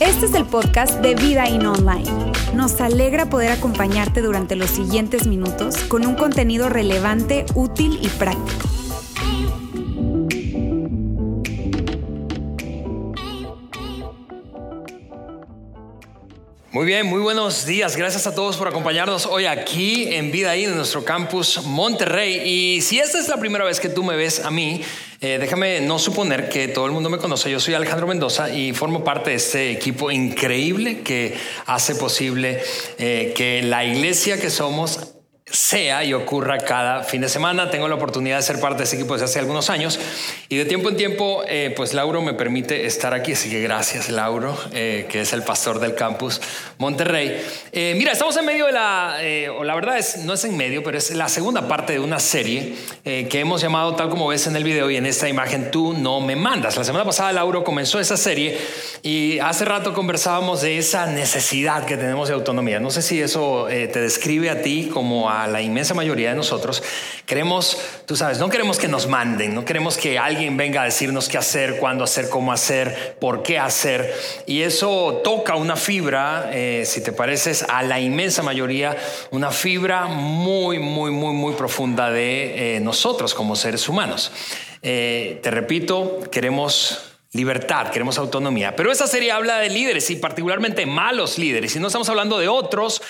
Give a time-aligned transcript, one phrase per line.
[0.00, 2.32] Este es el podcast de Vida In Online.
[2.54, 8.68] Nos alegra poder acompañarte durante los siguientes minutos con un contenido relevante, útil y práctico.
[16.72, 17.96] Muy bien, muy buenos días.
[17.96, 22.42] Gracias a todos por acompañarnos hoy aquí en Vida en nuestro campus Monterrey.
[22.44, 24.80] Y si esta es la primera vez que tú me ves a mí,
[25.20, 27.50] eh, déjame no suponer que todo el mundo me conoce.
[27.50, 32.62] Yo soy Alejandro Mendoza y formo parte de este equipo increíble que hace posible
[32.98, 35.19] eh, que la iglesia que somos
[35.50, 37.70] sea y ocurra cada fin de semana.
[37.70, 39.98] Tengo la oportunidad de ser parte de ese equipo desde hace algunos años
[40.48, 43.32] y de tiempo en tiempo, eh, pues Lauro me permite estar aquí.
[43.32, 46.40] Así que gracias, Lauro, eh, que es el pastor del campus
[46.78, 47.40] Monterrey.
[47.72, 49.16] Eh, mira, estamos en medio de la,
[49.56, 52.20] o la verdad es, no es en medio, pero es la segunda parte de una
[52.20, 55.92] serie que hemos llamado, tal como ves en el video y en esta imagen, Tú
[55.92, 56.76] no me mandas.
[56.76, 58.58] La semana pasada, Lauro comenzó esa serie
[59.02, 62.80] y hace rato conversábamos de esa necesidad que tenemos de autonomía.
[62.80, 66.82] No sé si eso te describe a ti como a la inmensa mayoría de nosotros,
[67.26, 71.28] queremos, tú sabes, no queremos que nos manden, no queremos que alguien venga a decirnos
[71.28, 74.14] qué hacer, cuándo hacer, cómo hacer, por qué hacer.
[74.46, 78.96] Y eso toca una fibra, eh, si te pareces, a la inmensa mayoría,
[79.30, 84.32] una fibra muy, muy, muy, muy profunda de eh, nosotros como seres humanos.
[84.82, 88.74] Eh, te repito, queremos libertad, queremos autonomía.
[88.74, 91.76] Pero esa serie habla de líderes y particularmente malos líderes.
[91.76, 93.02] Y no estamos hablando de otros,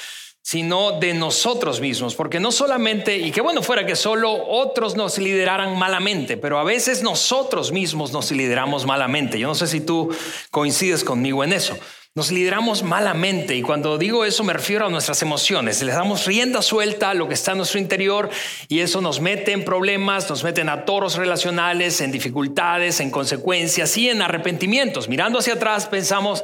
[0.42, 5.18] sino de nosotros mismos, porque no solamente, y qué bueno fuera que solo otros nos
[5.18, 9.38] lideraran malamente, pero a veces nosotros mismos nos lideramos malamente.
[9.38, 10.14] Yo no sé si tú
[10.50, 11.76] coincides conmigo en eso.
[12.12, 15.80] Nos lideramos malamente y cuando digo eso me refiero a nuestras emociones.
[15.80, 18.28] Les damos rienda suelta a lo que está en nuestro interior
[18.66, 23.96] y eso nos mete en problemas, nos mete en atoros relacionales, en dificultades, en consecuencias
[23.96, 25.08] y en arrepentimientos.
[25.08, 26.42] Mirando hacia atrás pensamos,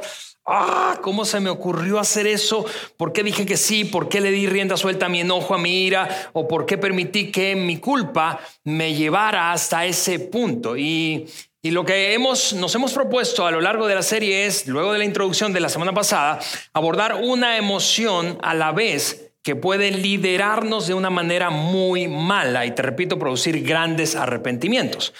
[0.49, 2.65] Ah, ¿cómo se me ocurrió hacer eso?
[2.95, 3.83] ¿Por qué dije que sí?
[3.83, 6.29] ¿Por qué le di rienda suelta a mi enojo, a mi ira?
[6.31, 10.77] ¿O por qué permití que mi culpa me llevara hasta ese punto?
[10.77, 11.27] Y,
[11.61, 14.93] y lo que hemos, nos hemos propuesto a lo largo de la serie es, luego
[14.93, 16.39] de la introducción de la semana pasada,
[16.71, 22.71] abordar una emoción a la vez que puede liderarnos de una manera muy mala y,
[22.71, 25.13] te repito, producir grandes arrepentimientos.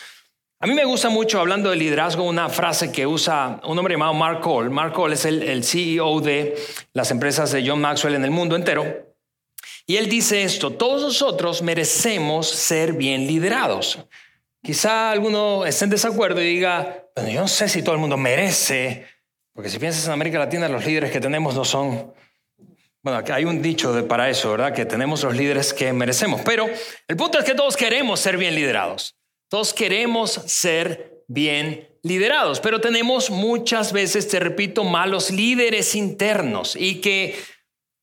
[0.59, 4.15] A mí me gusta mucho, hablando de liderazgo, una frase que usa un hombre llamado
[4.15, 4.71] Mark Cole.
[4.71, 6.55] Mark Cole es el, CEO de
[6.93, 9.13] las empresas de John Maxwell en el mundo entero.
[9.85, 13.99] Y él dice esto, todos nosotros merecemos ser bien liderados.
[14.63, 18.17] Quizá alguno esté en desacuerdo y diga, bueno, yo no sé si todo el mundo
[18.17, 19.05] merece,
[19.53, 22.11] porque si piensas en América Latina, los líderes que tenemos no son...
[23.03, 24.73] Bueno, hay un dicho para eso, ¿verdad?
[24.73, 26.41] Que tenemos los líderes que merecemos.
[26.43, 26.67] Pero
[27.07, 29.16] el punto es que todos queremos ser bien liderados.
[29.49, 37.01] Todos queremos ser bien liderados, pero tenemos muchas veces, te repito, malos líderes internos y
[37.01, 37.35] que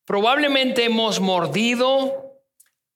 [0.06, 2.40] probablemente hemos mordido,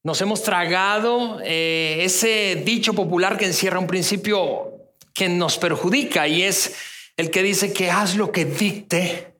[0.02, 4.72] nos hemos tragado eh, ese dicho popular que encierra un principio
[5.14, 6.74] que nos perjudica y es
[7.16, 9.37] el que dice que haz lo que dicte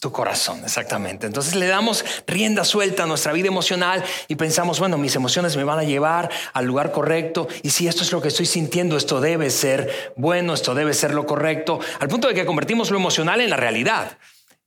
[0.00, 1.26] tu corazón, exactamente.
[1.26, 5.64] Entonces le damos rienda suelta a nuestra vida emocional y pensamos, bueno, mis emociones me
[5.64, 9.20] van a llevar al lugar correcto y si esto es lo que estoy sintiendo, esto
[9.20, 13.40] debe ser bueno, esto debe ser lo correcto, al punto de que convertimos lo emocional
[13.40, 14.18] en la realidad.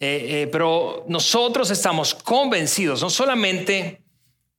[0.01, 4.01] Eh, eh, pero nosotros estamos convencidos, no solamente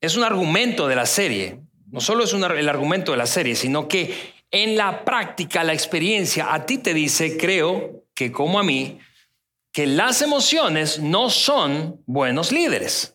[0.00, 1.60] es un argumento de la serie,
[1.91, 6.52] no solo es el argumento de la serie, sino que en la práctica, la experiencia
[6.52, 8.98] a ti te dice, creo que como a mí,
[9.72, 13.14] que las emociones no son buenos líderes.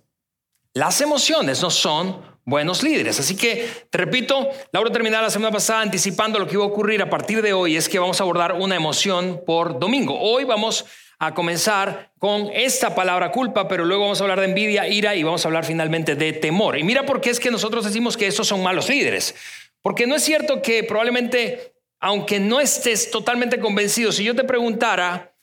[0.73, 3.19] Las emociones no son buenos líderes.
[3.19, 7.01] Así que, te repito, Laura terminó la semana pasada anticipando lo que iba a ocurrir
[7.01, 10.17] a partir de hoy, es que vamos a abordar una emoción por domingo.
[10.19, 10.85] Hoy vamos
[11.17, 15.23] a comenzar con esta palabra culpa, pero luego vamos a hablar de envidia, ira y
[15.23, 16.77] vamos a hablar finalmente de temor.
[16.77, 19.35] Y mira por qué es que nosotros decimos que estos son malos líderes.
[19.81, 25.34] Porque no es cierto que probablemente, aunque no estés totalmente convencido, si yo te preguntara,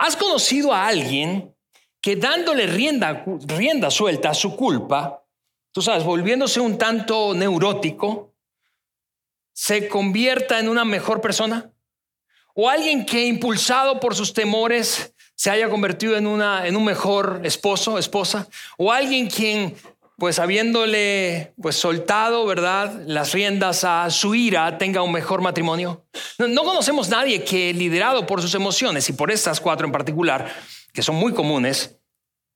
[0.00, 1.54] ¿Has conocido a alguien
[2.00, 5.26] que dándole rienda, rienda suelta a su culpa,
[5.72, 8.32] tú sabes, volviéndose un tanto neurótico,
[9.52, 11.70] se convierta en una mejor persona?
[12.54, 17.42] ¿O alguien que impulsado por sus temores se haya convertido en, una, en un mejor
[17.44, 18.48] esposo, esposa?
[18.78, 19.76] ¿O alguien quien
[20.20, 23.02] pues habiéndole pues soltado, ¿verdad?
[23.06, 26.04] Las riendas a su ira, tenga un mejor matrimonio.
[26.38, 30.54] No, no, conocemos nadie que liderado por sus emociones y por estas cuatro en particular,
[30.92, 31.98] que son muy comunes,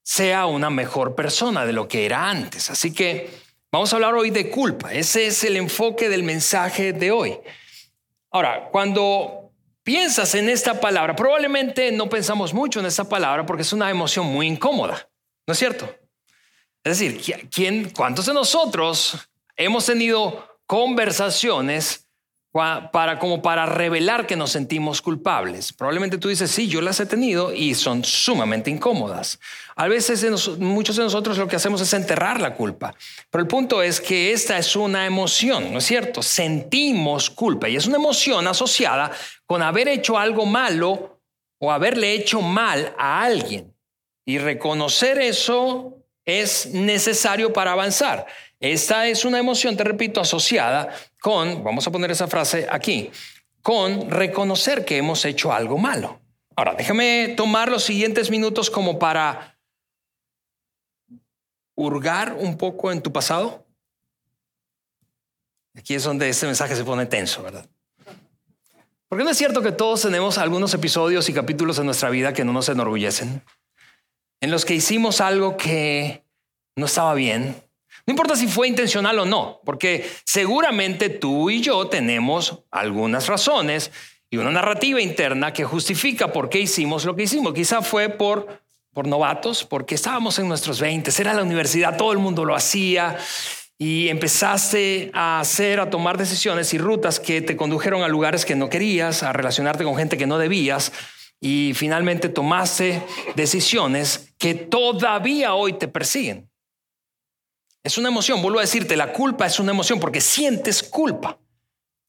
[0.04, 2.70] sea una mejor persona de lo que era antes.
[2.70, 3.42] Así que
[3.74, 4.92] Vamos a hablar hoy de culpa.
[4.92, 7.36] Ese es el enfoque del mensaje de hoy.
[8.30, 9.50] Ahora, cuando
[9.82, 14.26] piensas en esta palabra, probablemente no pensamos mucho en esta palabra porque es una emoción
[14.26, 15.10] muy incómoda,
[15.44, 15.92] ¿no es cierto?
[16.84, 19.16] Es decir, ¿quién, ¿cuántos de nosotros
[19.56, 22.04] hemos tenido conversaciones
[22.92, 25.72] para, como para revelar que nos sentimos culpables.
[25.72, 29.40] Probablemente tú dices, sí, yo las he tenido y son sumamente incómodas.
[29.74, 30.24] A veces
[30.60, 32.94] muchos de nosotros lo que hacemos es enterrar la culpa.
[33.28, 36.22] Pero el punto es que esta es una emoción, ¿no es cierto?
[36.22, 39.10] Sentimos culpa y es una emoción asociada
[39.46, 41.20] con haber hecho algo malo
[41.58, 43.74] o haberle hecho mal a alguien.
[44.24, 48.26] Y reconocer eso es necesario para avanzar.
[48.60, 53.10] Esta es una emoción, te repito, asociada con, vamos a poner esa frase aquí,
[53.62, 56.20] con reconocer que hemos hecho algo malo.
[56.56, 59.58] Ahora, déjame tomar los siguientes minutos como para
[61.74, 63.66] hurgar un poco en tu pasado.
[65.76, 67.66] Aquí es donde este mensaje se pone tenso, ¿verdad?
[69.08, 72.44] Porque no es cierto que todos tenemos algunos episodios y capítulos en nuestra vida que
[72.44, 73.42] no nos enorgullecen,
[74.44, 76.22] en los que hicimos algo que
[76.76, 77.56] no estaba bien,
[78.06, 83.90] no importa si fue intencional o no, porque seguramente tú y yo tenemos algunas razones
[84.28, 87.54] y una narrativa interna que justifica por qué hicimos lo que hicimos.
[87.54, 88.60] Quizá fue por,
[88.92, 93.16] por novatos, porque estábamos en nuestros 20, era la universidad, todo el mundo lo hacía
[93.78, 98.56] y empezaste a hacer, a tomar decisiones y rutas que te condujeron a lugares que
[98.56, 100.92] no querías, a relacionarte con gente que no debías
[101.44, 103.02] y finalmente tomaste
[103.36, 106.50] decisiones que todavía hoy te persiguen.
[107.82, 111.38] Es una emoción, vuelvo a decirte, la culpa es una emoción porque sientes culpa.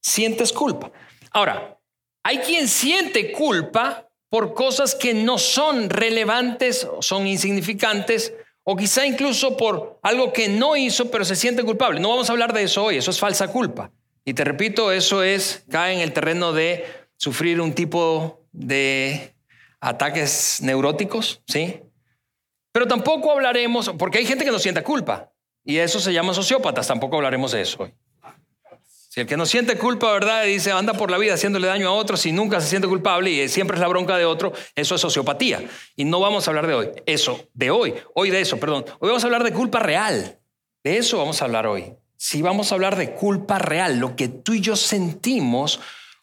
[0.00, 0.90] Sientes culpa.
[1.32, 1.78] Ahora,
[2.22, 8.32] hay quien siente culpa por cosas que no son relevantes, son insignificantes,
[8.64, 12.00] o quizá incluso por algo que no hizo, pero se siente culpable.
[12.00, 13.90] No vamos a hablar de eso hoy, eso es falsa culpa.
[14.24, 16.86] Y te repito, eso es, cae en el terreno de
[17.18, 19.34] sufrir un tipo de
[19.80, 21.82] ataques neuróticos, ¿sí?
[22.72, 25.32] Pero tampoco hablaremos, porque hay gente que no siente culpa.
[25.64, 27.90] Y eso se llama sociópatas, tampoco hablaremos de eso.
[29.08, 30.44] Si el que no siente culpa, ¿verdad?
[30.44, 33.48] dice, anda por la vida haciéndole daño a otros y nunca se siente culpable y
[33.48, 35.66] siempre es la bronca de otro, eso es sociopatía.
[35.96, 38.84] Y no vamos a hablar de hoy, eso, de hoy, hoy de eso, perdón.
[38.98, 40.38] Hoy vamos a hablar de culpa real.
[40.84, 41.94] De eso vamos a hablar hoy.
[42.18, 45.80] Sí, vamos a hablar de culpa real, lo que tú y yo sentimos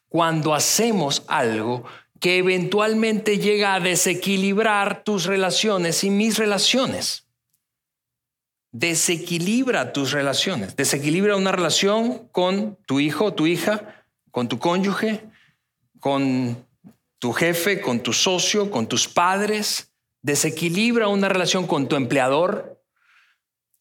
[0.07, 1.83] cuando hacemos algo
[2.23, 7.27] que eventualmente llega a desequilibrar tus relaciones y mis relaciones.
[8.71, 15.19] Desequilibra tus relaciones, desequilibra una relación con tu hijo, tu hija, con tu cónyuge,
[15.99, 16.65] con
[17.19, 19.91] tu jefe, con tu socio, con tus padres,
[20.21, 22.81] desequilibra una relación con tu empleador.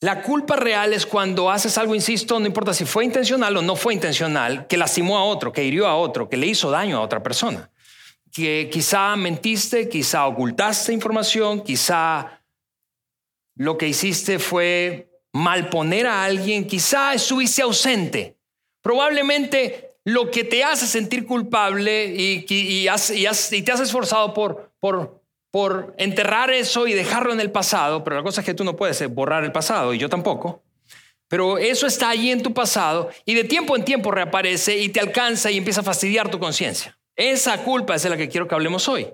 [0.01, 3.77] La culpa real es cuando haces algo, insisto, no importa si fue intencional o no
[3.77, 7.03] fue intencional, que lastimó a otro, que hirió a otro, que le hizo daño a
[7.03, 7.71] otra persona,
[8.33, 12.43] que quizá mentiste, quizá ocultaste información, quizá
[13.57, 18.39] lo que hiciste fue malponer a alguien, quizá estuviste ausente.
[18.81, 26.87] Probablemente lo que te hace sentir culpable y, te has esforzado por, por, enterrar eso
[26.87, 29.53] y dejarlo en el pasado, pero la cosa es que tú no puedes borrar el
[29.53, 30.63] pasado y yo tampoco.
[31.29, 35.01] Pero eso está allí en tu pasado y de tiempo en tiempo reaparece y te
[35.01, 36.99] alcanza y empieza a fastidiar tu conciencia.
[37.23, 39.07] Esa culpa es de la que quiero que hablemos hoy.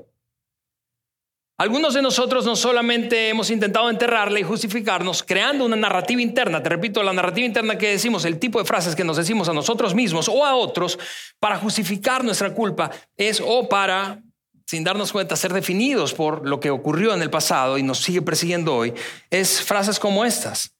[1.58, 6.70] Algunos de nosotros no solamente hemos intentado enterrarla y justificarnos creando una narrativa interna, te
[6.70, 9.94] repito, la narrativa interna que decimos, el tipo de frases que nos decimos a nosotros
[9.94, 10.98] mismos o a otros
[11.38, 14.22] para justificar nuestra culpa es o para,
[14.64, 18.22] sin darnos cuenta, ser definidos por lo que ocurrió en el pasado y nos sigue
[18.22, 18.94] persiguiendo hoy,
[19.28, 20.74] es frases como estas.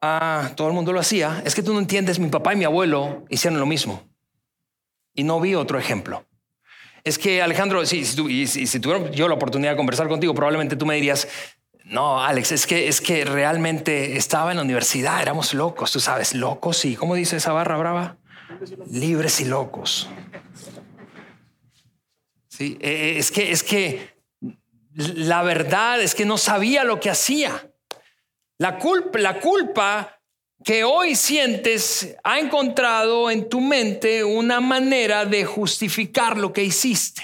[0.00, 2.64] Ah, todo el mundo lo hacía, es que tú no entiendes, mi papá y mi
[2.64, 4.04] abuelo hicieron lo mismo
[5.14, 6.24] y no vi otro ejemplo.
[7.04, 10.94] Es que Alejandro, si, si, tuviera yo la oportunidad de conversar contigo, probablemente tú me
[10.94, 11.28] dirías,
[11.84, 16.34] no, Alex, es que, es que realmente estaba en la universidad, éramos locos, tú sabes,
[16.34, 18.16] locos y, ¿cómo dice esa barra brava?
[18.90, 20.08] Libres y locos.
[22.48, 24.14] Sí, e, e, es que, es que
[24.94, 27.70] la verdad es que no sabía lo que hacía.
[28.56, 30.13] La culpa, la culpa
[30.64, 37.22] que hoy sientes ha encontrado en tu mente una manera de justificar lo que hiciste.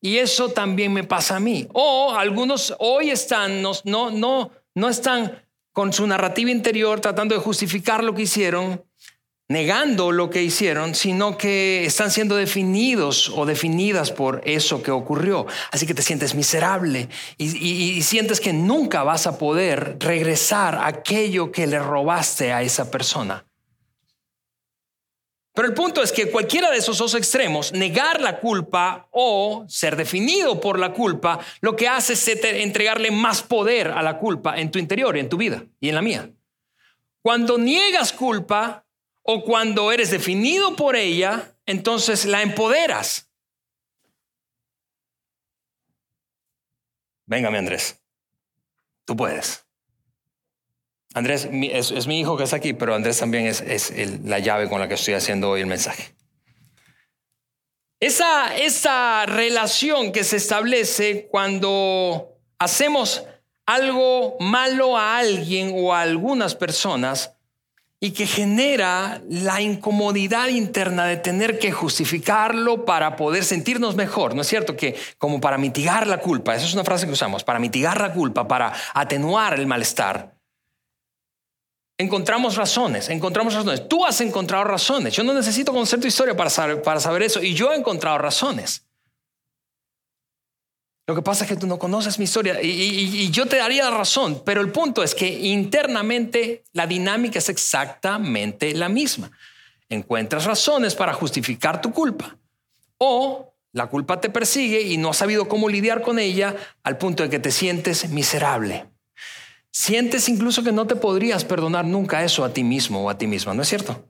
[0.00, 1.66] Y eso también me pasa a mí.
[1.72, 8.04] O algunos hoy están, no, no, no están con su narrativa interior tratando de justificar
[8.04, 8.84] lo que hicieron,
[9.48, 15.46] negando lo que hicieron, sino que están siendo definidos o definidas por eso que ocurrió.
[15.70, 21.66] Así que te sientes miserable y, sientes que nunca vas a poder regresar aquello que
[21.66, 23.44] le robaste a esa persona.
[25.54, 29.96] Pero el punto es que cualquiera de esos dos extremos, negar la culpa o ser
[29.96, 34.70] definido por la culpa, lo que hace es entregarle más poder a la culpa en
[34.70, 36.30] tu interior, en tu vida y en la mía.
[37.22, 38.85] Cuando niegas culpa,
[39.26, 43.28] o cuando eres definido por ella, entonces la empoderas.
[47.26, 48.00] Véngame, Andrés.
[49.04, 49.66] Tú puedes.
[51.14, 53.92] Andrés es, mi hijo que está aquí, pero Andrés también es,
[54.24, 56.14] la llave con la que estoy haciendo hoy el mensaje.
[57.98, 63.24] Esa, esa relación que se establece cuando hacemos
[63.64, 67.35] algo malo a alguien o a algunas personas
[67.98, 74.34] y que genera la incomodidad interna de tener que justificarlo para poder sentirnos mejor.
[74.34, 77.42] ¿No es cierto que como para mitigar la culpa, esa es una frase que usamos,
[77.42, 80.36] para mitigar la culpa, para atenuar el malestar?
[81.98, 83.88] Encontramos razones, encontramos razones.
[83.88, 85.14] Tú has encontrado razones.
[85.14, 87.42] Yo no necesito conocer tu historia para saber, para saber eso.
[87.42, 88.85] Y yo he encontrado razones.
[91.06, 93.96] Lo que pasa es que tú no conoces mi historia y, yo te daría la
[93.96, 99.30] razón, pero el punto es que internamente la dinámica es exactamente la misma.
[99.88, 102.36] Encuentras razones para justificar tu culpa
[102.98, 107.22] o la culpa te persigue y no has sabido cómo lidiar con ella al punto
[107.22, 108.86] de que te sientes miserable.
[109.70, 113.28] Sientes incluso que no te podrías perdonar nunca eso a ti mismo o a ti
[113.28, 114.08] misma, ¿no es cierto?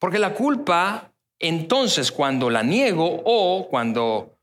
[0.00, 4.39] Porque la culpa, entonces cuando la niego o cuando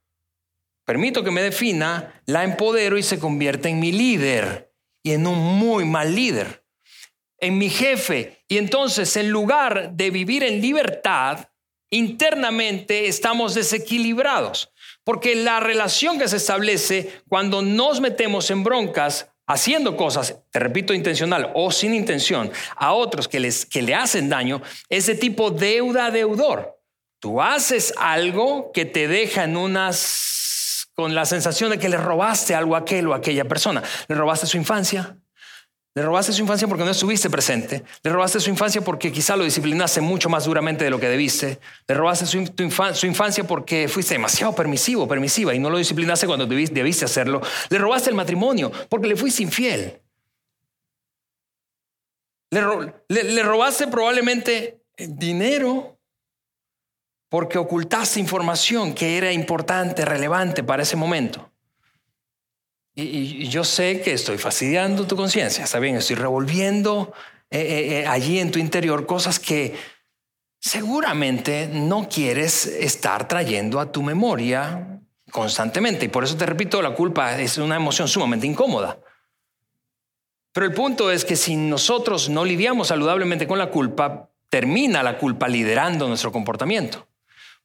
[0.87, 4.71] permito que me defina, la empodero y se convierte en mi líder
[5.03, 6.63] y en un muy mal líder,
[7.39, 8.45] en mi jefe.
[8.47, 11.49] Y entonces, en lugar de vivir en libertad,
[11.89, 14.71] internamente estamos desequilibrados,
[15.03, 20.93] porque la relación que se establece cuando nos metemos en broncas, haciendo cosas, te repito,
[20.93, 25.51] intencional o sin intención, a otros que, les, que le hacen daño, es de tipo
[25.51, 26.79] deuda-deudor.
[27.19, 30.36] Tú haces algo que te deja en unas
[30.97, 33.83] con la sensación de que le robaste algo a aquel o a aquella persona.
[34.07, 35.15] Le robaste su infancia.
[35.93, 37.83] Le robaste su infancia porque no estuviste presente.
[38.01, 41.59] Le robaste su infancia porque quizá lo disciplinaste mucho más duramente de lo que debiste.
[41.87, 42.39] Le robaste su,
[43.05, 47.43] infancia porque fuiste demasiado permisivo, permisiva y no lo disciplinaste cuando debiste hacerlo.
[47.69, 50.01] Le robaste el matrimonio porque le fuiste infiel.
[52.49, 55.96] le robaste probablemente dinero
[57.29, 61.51] porque ocultaste información que era importante, relevante para ese momento.
[62.95, 67.13] Y, yo sé que estoy fastidiando tu conciencia, está bien, estoy revolviendo
[67.51, 69.75] eh, eh, eh, allí en tu interior cosas que
[70.59, 74.99] seguramente no quieres estar trayendo a tu memoria
[75.31, 76.05] constantemente.
[76.05, 78.99] Y por eso te repito, la culpa es una emoción sumamente incómoda.
[80.51, 85.19] Pero el punto es que si nosotros no lidiamos saludablemente con la culpa, termina la
[85.19, 87.06] culpa liderando nuestro comportamiento.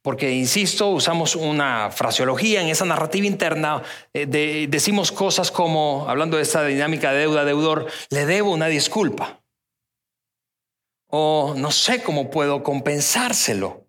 [0.02, 3.82] Porque, insisto, usamos una fraseología en esa narrativa interna,
[4.12, 9.40] eh, decimos cosas como, hablando de esta dinámica de deuda-deudor, le debo una disculpa.
[11.06, 13.86] O no sé cómo puedo compensárselo.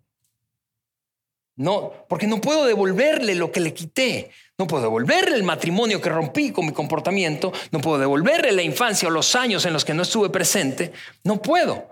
[1.55, 4.31] No, porque no puedo devolverle lo que le quité.
[4.57, 7.53] No puedo devolverle el matrimonio que rompí con mi comportamiento.
[7.71, 10.91] No puedo devolverle la infancia o los años en los que no estuve presente.
[11.23, 11.87] No puedo.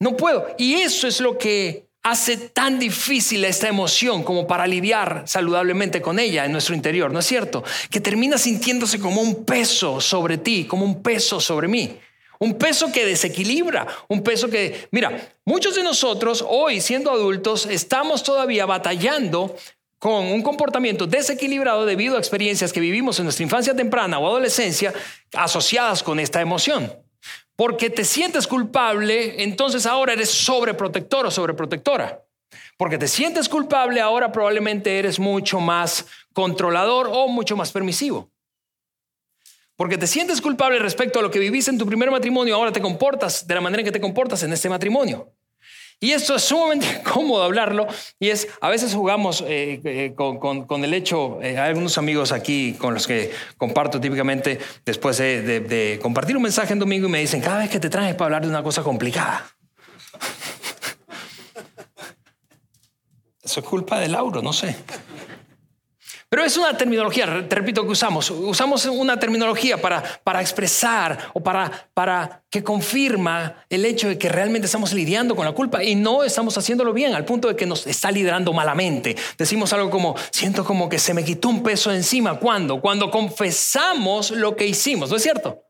[0.00, 0.46] No puedo.
[0.58, 6.18] Y eso es lo que hace tan difícil esta emoción como para lidiar saludablemente con
[6.18, 7.64] ella en nuestro interior, ¿no es cierto?
[7.90, 11.98] Que termina sintiéndose como un peso sobre ti, como un peso sobre mí.
[12.40, 18.22] Un peso que desequilibra, un peso que, mira, muchos de nosotros hoy siendo adultos estamos
[18.22, 19.56] todavía batallando
[19.98, 24.92] con un comportamiento desequilibrado debido a experiencias que vivimos en nuestra infancia temprana o adolescencia
[25.32, 27.03] asociadas con esta emoción
[27.56, 32.24] porque te sientes culpable, entonces ahora eres sobreprotector o sobreprotectora.
[32.76, 38.30] Porque te sientes culpable, ahora probablemente eres mucho más controlador o mucho más permisivo.
[39.76, 42.80] Porque te sientes culpable respecto a lo que viviste en tu primer matrimonio, ahora te
[42.80, 45.32] comportas de la manera en que te comportas en este matrimonio.
[46.00, 47.86] Y esto es sumamente cómodo hablarlo
[48.18, 52.74] y es, a veces jugamos eh, eh, con, el hecho, eh, hay algunos amigos aquí
[52.74, 57.40] con los que comparto típicamente después de, compartir un mensaje en domingo y me dicen,
[57.40, 59.46] cada vez que te traes para hablar de una cosa complicada.
[63.42, 64.74] Eso es culpa de Lauro, no sé.
[66.34, 68.28] Pero es una terminología, te repito, que usamos.
[68.28, 74.28] Usamos una terminología para, para expresar o para, para que confirma el hecho de que
[74.28, 77.66] realmente estamos lidiando con la culpa y no estamos haciéndolo bien al punto de que
[77.66, 79.14] nos está liderando malamente.
[79.38, 82.40] Decimos algo como, siento como que se me quitó un peso encima.
[82.40, 82.80] ¿Cuándo?
[82.80, 85.62] Cuando confesamos lo que hicimos, ¿no es cierto?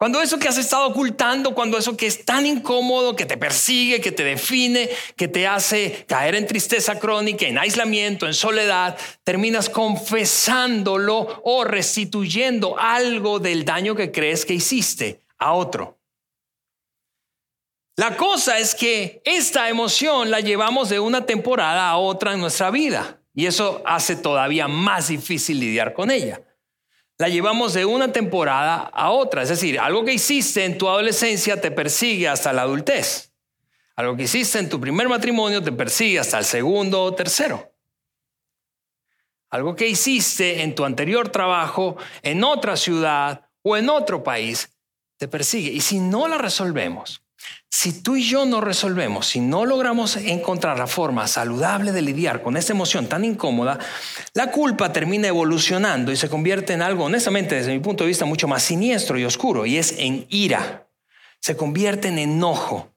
[0.00, 4.00] Cuando eso que has estado ocultando, cuando eso que es tan incómodo, que te persigue,
[4.00, 9.68] que te define, que te hace caer en tristeza crónica, en aislamiento, en soledad, terminas
[9.68, 15.98] confesándolo o restituyendo algo del daño que crees que hiciste a otro.
[17.96, 22.70] La cosa es que esta emoción la llevamos de una temporada a otra en nuestra
[22.70, 26.40] vida y eso hace todavía más difícil lidiar con ella
[27.20, 29.42] la llevamos de una temporada a otra.
[29.42, 33.34] Es decir, algo que hiciste en tu adolescencia te persigue hasta la adultez.
[33.94, 37.74] Algo que hiciste en tu primer matrimonio te persigue hasta el segundo o tercero.
[39.50, 44.72] Algo que hiciste en tu anterior trabajo, en otra ciudad o en otro país,
[45.18, 45.70] te persigue.
[45.70, 47.22] Y si no la resolvemos,
[47.68, 52.42] si tú y yo no resolvemos, si no logramos encontrar la forma saludable de lidiar
[52.42, 53.78] con esta emoción tan incómoda,
[54.34, 58.24] la culpa termina evolucionando y se convierte en algo, honestamente, desde mi punto de vista,
[58.24, 60.88] mucho más siniestro y oscuro, y es en ira.
[61.40, 62.92] Se convierte en enojo,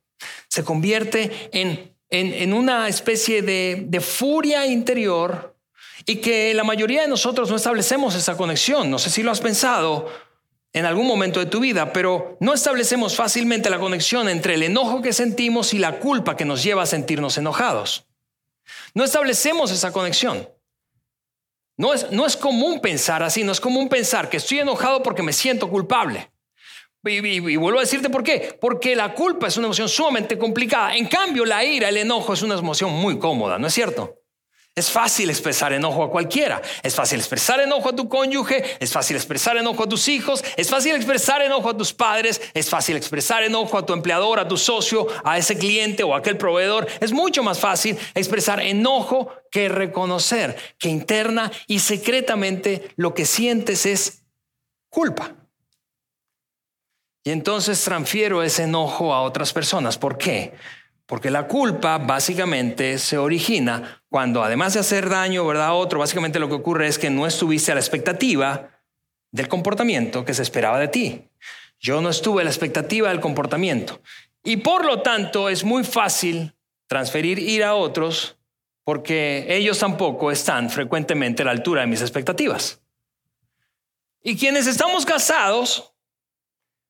[0.49, 5.55] se convierte en, en, una especie de, de furia interior
[6.05, 8.91] y que la mayoría de nosotros no establecemos esa conexión.
[8.91, 10.09] No sé si lo has pensado
[10.73, 15.03] en algún momento de tu vida, pero no establecemos fácilmente la conexión entre el enojo
[15.03, 18.07] que sentimos y la culpa que nos lleva a sentirnos enojados.
[18.95, 20.49] No establecemos esa conexión.
[21.77, 25.23] No es, no es común pensar así, no es común pensar que estoy enojado porque
[25.23, 26.31] me siento culpable.
[27.03, 28.57] y, vuelvo a decirte por qué.
[28.59, 30.95] Porque la culpa es una emoción sumamente complicada.
[30.95, 34.22] En cambio, la ira, el enojo es una emoción muy cómoda, ¿no es cierto?
[34.75, 36.59] Es fácil expresar enojo a cualquiera.
[36.81, 40.67] Es fácil expresar enojo a tu cónyuge, es fácil expresar enojo a tus hijos, es
[40.67, 44.57] fácil expresar enojo a tus padres, es fácil expresar enojo a tu empleador, a tu
[44.57, 46.87] socio, a ese cliente o a aquel proveedor.
[46.99, 53.85] Es mucho más fácil expresar enojo que reconocer que interna y secretamente lo que sientes
[53.85, 54.23] es
[54.89, 55.35] culpa.
[57.23, 59.99] Y entonces transfiero ese enojo a otras personas.
[59.99, 60.53] ¿Por qué?
[61.13, 65.67] Porque la culpa básicamente se origina cuando además de hacer daño ¿verdad?
[65.67, 68.71] a otro, básicamente lo que ocurre es que no estuviste a la expectativa
[69.29, 71.29] del comportamiento que se esperaba de ti.
[71.79, 74.01] Yo no estuve a la expectativa del comportamiento.
[74.43, 76.55] Y por lo tanto es muy fácil
[76.87, 78.39] transferir ir a otros
[78.83, 82.81] porque ellos tampoco están frecuentemente a la altura de mis expectativas.
[84.23, 85.93] Y quienes estamos casados,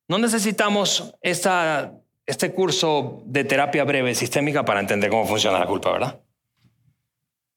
[0.08, 5.92] no necesitamos esta este curso de terapia breve sistémica para entender cómo funciona la culpa,
[5.92, 6.22] ¿verdad?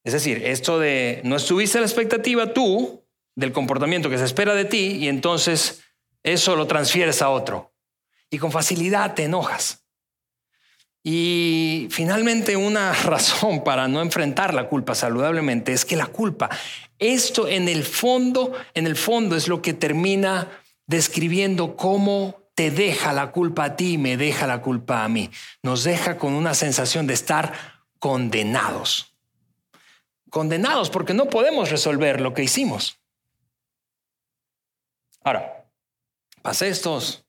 [0.03, 3.03] Es decir, esto de no estuviste a la expectativa tú
[3.35, 5.83] del comportamiento que se espera de ti y entonces
[6.23, 7.73] eso lo transfieres a otro.
[8.29, 9.85] Y con facilidad te enojas.
[11.03, 16.49] Y finalmente una razón para no enfrentar la culpa saludablemente es que la culpa,
[16.99, 20.49] esto en el fondo, en el fondo es lo que termina
[20.85, 25.29] describiendo cómo te deja la culpa a ti y me deja la culpa a mí.
[25.61, 27.53] Nos deja con una sensación de estar
[27.99, 29.15] condenados.
[30.31, 32.99] Condenados porque no podemos resolver lo que hicimos.
[35.23, 35.69] Ahora,
[36.41, 37.27] pasé estos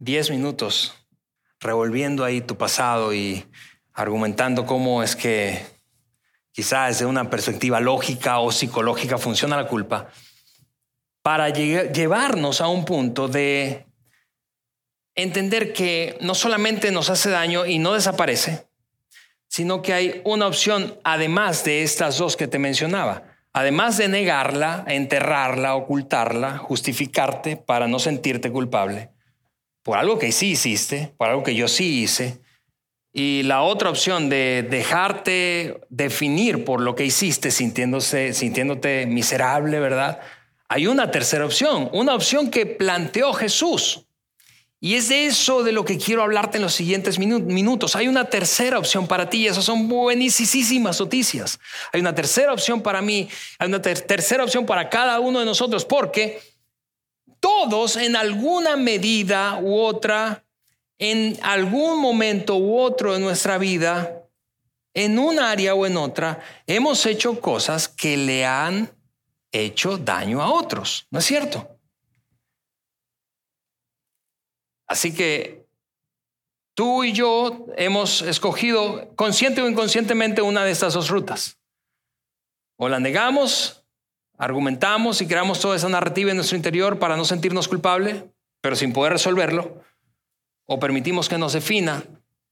[0.00, 0.92] 10 minutos
[1.58, 3.46] revolviendo ahí tu pasado y
[3.94, 5.64] argumentando cómo es que
[6.52, 10.10] quizás desde una perspectiva lógica o psicológica funciona la culpa,
[11.22, 13.87] para llevarnos a un punto de
[15.22, 18.66] entender que no solamente nos hace daño y no desaparece,
[19.48, 23.24] sino que hay una opción además de estas dos que te mencionaba.
[23.52, 29.10] Además de negarla, enterrarla, ocultarla, justificarte para no sentirte culpable
[29.88, 32.42] por algo que sí hiciste, por algo que yo sí hice,
[33.10, 40.20] y la otra opción de dejarte definir por lo que hiciste sintiéndose, sintiéndote miserable, ¿verdad?
[40.68, 44.04] Hay una tercera opción, una opción que planteó Jesús.
[44.80, 47.96] Y es de eso de lo que quiero hablarte en los siguientes minutos.
[47.96, 51.58] Hay una tercera opción para ti y esas son buenísimas noticias.
[51.92, 55.84] Hay una tercera opción para mí, hay una tercera opción para cada uno de nosotros,
[55.84, 56.40] porque
[57.40, 60.44] todos en alguna medida u otra,
[60.98, 64.22] en algún momento u otro de nuestra vida,
[64.94, 68.90] en un área o en otra, hemos hecho cosas que le han
[69.50, 71.06] hecho daño a otros.
[71.10, 71.77] ¿No es cierto?
[74.88, 75.66] Así que
[76.74, 81.58] tú y yo hemos escogido consciente o inconscientemente una de estas dos rutas.
[82.76, 83.84] O la negamos,
[84.38, 88.24] argumentamos y creamos toda esa narrativa en nuestro interior para no sentirnos culpables,
[88.60, 89.82] pero sin poder resolverlo,
[90.66, 92.04] o permitimos que nos defina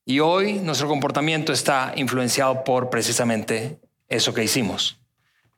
[0.05, 5.01] y hoy nuestro comportamiento está influenciado por precisamente eso que hicimos.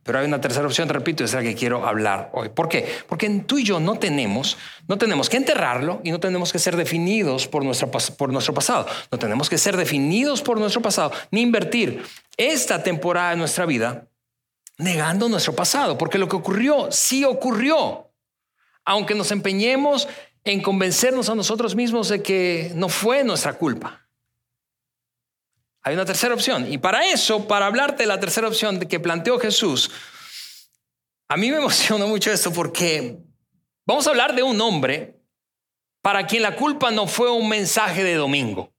[0.02, 2.48] Pero hay una tercera opción, repito, es la que quiero hablar hoy.
[2.48, 2.86] ¿Por qué?
[3.06, 4.56] Porque tú y yo no tenemos,
[4.86, 8.86] no tenemos que enterrarlo y no tenemos que ser definidos por, nuestra, por nuestro pasado.
[9.10, 12.02] No tenemos que ser definidos por nuestro pasado, ni invertir
[12.36, 14.08] esta temporada de nuestra vida
[14.78, 18.10] negando nuestro pasado, porque lo que ocurrió sí ocurrió.
[18.84, 20.08] Aunque nos empeñemos
[20.44, 24.07] en convencernos a nosotros mismos de que no fue nuestra culpa.
[25.88, 26.70] Hay una tercera opción.
[26.70, 29.90] Y para eso, para hablarte de la tercera opción que planteó Jesús,
[31.28, 33.16] a mí me emociona mucho esto porque
[33.86, 35.18] vamos a hablar de un hombre
[36.02, 38.70] para quien la culpa no fue un mensaje de domingo.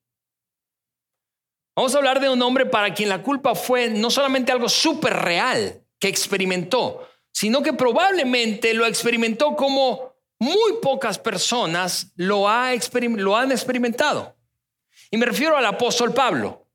[1.76, 5.14] Vamos a hablar de un hombre para quien la culpa fue no solamente algo súper
[5.14, 12.46] real que experimentó, sino que probablemente lo experimentó como muy pocas personas lo,
[13.18, 14.38] lo han experimentado.
[15.10, 16.69] Y me refiero al apóstol Pablo.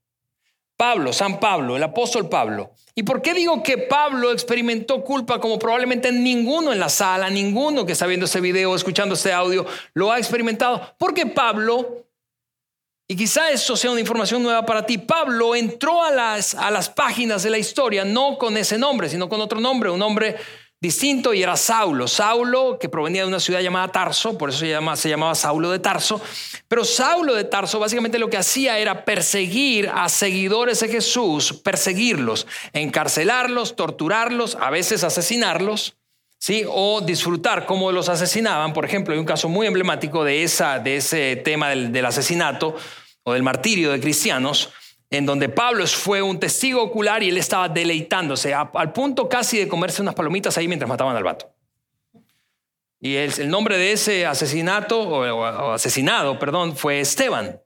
[0.77, 2.73] Pablo, San Pablo, el apóstol Pablo.
[2.95, 7.87] ¿Y por qué digo que Pablo experimentó culpa como probablemente ninguno en la sala, ninguno
[7.87, 10.95] que está viendo este video, escuchando este audio, lo ha experimentado?
[10.99, 12.07] Porque Pablo,
[13.09, 16.89] y quizá eso sea una información nueva para ti, Pablo entró a las, a las
[16.89, 20.37] páginas de la historia no con ese nombre, sino con otro nombre, un nombre
[20.85, 22.07] distinto y era Saulo.
[22.07, 25.71] Saulo, que provenía de una ciudad llamada Tarso, por eso se, llama, se llamaba Saulo
[25.71, 26.21] de Tarso.
[26.69, 32.47] Pero Saulo de Tarso básicamente lo que hacía era perseguir a seguidores de Jesús, perseguirlos,
[32.73, 35.97] encarcelarlos, torturarlos, a veces asesinarlos.
[36.37, 36.63] ¿Sí?
[36.69, 38.75] o disfrutar cómo los asesinaban.
[38.75, 42.77] Por ejemplo, hay un caso muy emblemático de, esa, de ese tema del asesinato
[43.23, 44.71] o del martirio de cristianos,
[45.15, 49.69] en donde Pablo fue un testigo ocular y él estaba deleitándose al punto casi de
[49.69, 51.51] comerse unas palomitas ahí mientras mataban al vato.
[53.01, 57.61] Y el, nombre de ese asesinato o, asesinado, perdón, fue Esteban.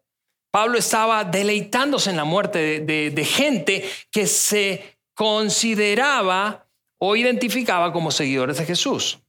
[0.51, 6.67] Pablo estaba deleitándose en la muerte de gente que se consideraba
[6.99, 9.21] o identificaba como seguidores de Jesús.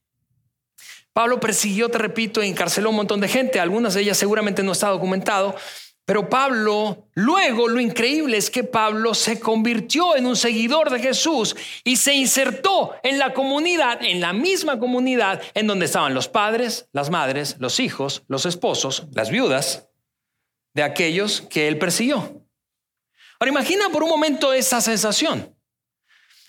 [1.13, 4.89] Pablo persiguió, te repito, encarceló un montón de gente, algunas de ellas seguramente no está
[4.89, 5.55] documentado,
[6.09, 11.55] pero Pablo, luego lo increíble es que Pablo se convirtió en un seguidor de Jesús
[11.83, 16.89] y se insertó en la comunidad, en la misma comunidad en donde estaban los padres,
[16.93, 19.87] las madres, los hijos, los esposos, las viudas
[20.73, 22.43] de aquellos que él persiguió.
[23.39, 25.55] Ahora imagina por un momento esa sensación.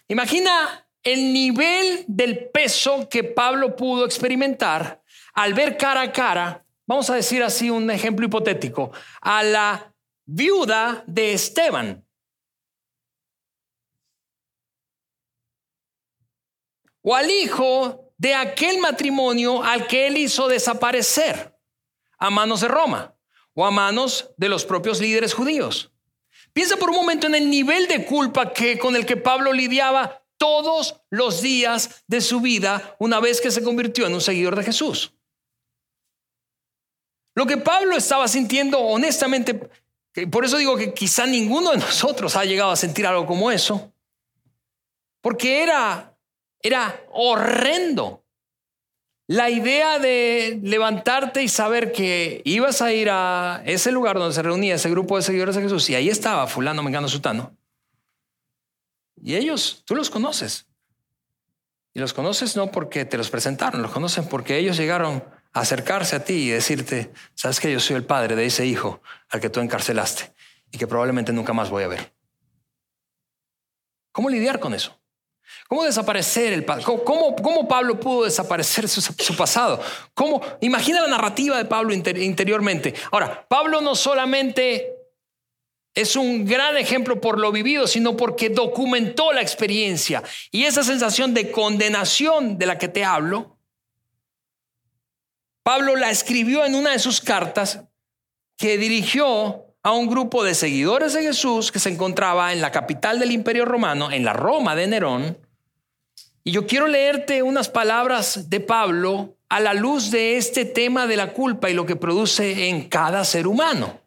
[0.09, 5.03] Imagina el nivel del peso que Pablo pudo experimentar
[5.35, 11.05] al ver cara a cara vamos a decir así un ejemplo hipotético, a la viuda
[11.07, 12.05] de Esteban.
[17.03, 21.57] O al hijo de aquel matrimonio al que él hizo desaparecer
[22.19, 23.15] a manos de Roma
[23.55, 25.93] o a manos de los propios líderes judíos.
[26.53, 30.25] Piensa por un momento en el nivel de culpa que con el que Pablo lidiaba
[30.39, 34.65] todos los días de su vida una vez que se convirtió en un seguidor de
[34.65, 35.15] Jesús.
[37.41, 39.71] Lo que Pablo estaba sintiendo honestamente,
[40.31, 43.95] por eso digo que quizá ninguno de nosotros ha llegado a sentir algo como eso,
[45.23, 46.19] porque era,
[46.61, 48.23] era horrendo.
[49.27, 54.43] La idea de levantarte y saber que ibas a ir a ese lugar donde se
[54.43, 57.57] reunía ese grupo de seguidores de Jesús y ahí estaba fulano, mengano, sutano.
[59.17, 60.67] Y ellos, tú los conoces.
[61.95, 66.25] Y los conoces no porque te los presentaron, los conocen porque ellos llegaron acercarse a
[66.25, 69.61] ti y decirte, sabes que yo soy el padre de ese hijo al que tú
[69.61, 70.33] encarcelaste
[70.71, 72.13] y que probablemente nunca más voy a ver.
[74.13, 74.97] ¿Cómo lidiar con eso?
[75.69, 77.05] ¿Cómo desaparecer el pasado?
[77.05, 79.81] ¿Cómo, ¿Cómo, Pablo pudo desaparecer su, pasado?
[80.15, 80.41] ¿Cómo?
[80.61, 82.95] Imagina la narrativa de Pablo interiormente.
[83.11, 84.95] Ahora, Pablo no solamente
[85.95, 90.23] es un gran ejemplo por lo vivido, sino porque documentó la experiencia.
[90.51, 93.60] Y esa sensación de condenación de la que te hablo,
[95.71, 97.85] Pablo la escribió en una de sus cartas
[98.57, 103.21] que dirigió a un grupo de seguidores de Jesús que se encontraba en la capital
[103.21, 105.39] del imperio romano, en la Roma de Nerón.
[106.43, 111.17] Y yo quiero leerte unas palabras de Pablo a la luz de este tema de
[111.17, 114.01] la culpa y lo que produce en cada ser humano.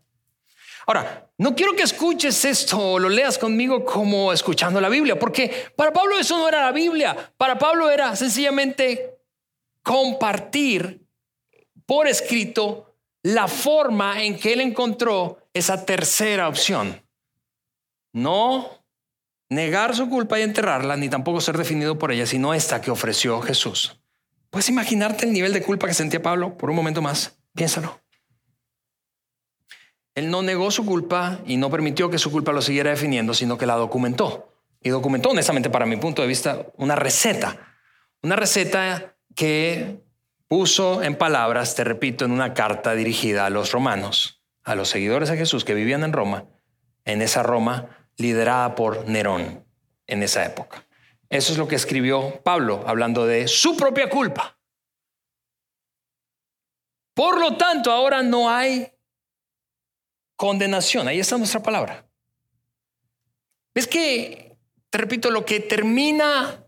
[0.86, 5.72] Ahora, no quiero que escuches esto o lo leas conmigo como escuchando la Biblia, porque
[5.78, 9.16] para Pablo eso no era la Biblia, para Pablo era sencillamente
[9.82, 11.03] compartir
[11.86, 17.02] por escrito la forma en que él encontró esa tercera opción.
[18.12, 18.84] No
[19.50, 23.42] negar su culpa y enterrarla, ni tampoco ser definido por ella, sino esta que ofreció
[23.42, 24.00] Jesús.
[24.50, 27.38] ¿Puedes imaginarte el nivel de culpa que sentía Pablo por un momento más?
[27.56, 28.00] Piénsalo.
[30.16, 33.58] Él no negó su culpa y no permitió que su culpa lo siguiera definiendo, sino
[33.58, 34.54] que la documentó.
[34.80, 37.76] Y documentó, honestamente, para mi punto de vista, una receta.
[38.22, 40.03] Una receta que
[40.54, 45.30] puso en palabras, te repito, en una carta dirigida a los romanos, a los seguidores
[45.30, 46.46] de Jesús que vivían en Roma,
[47.06, 49.66] en esa Roma liderada por Nerón
[50.06, 50.86] en esa época.
[51.28, 54.60] Eso es lo que escribió Pablo, hablando de su propia culpa.
[57.16, 58.94] Por lo tanto, ahora no hay
[60.36, 61.08] condenación.
[61.08, 62.06] Ahí está nuestra palabra.
[63.74, 64.56] ¿Ves que,
[64.92, 66.63] te repito, lo que termina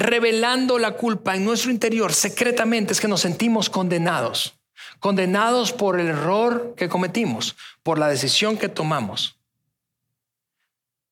[0.00, 4.58] revelando la culpa en nuestro interior secretamente es que nos sentimos condenados?
[4.98, 9.38] Condenados por el error que cometimos, por la decisión que tomamos,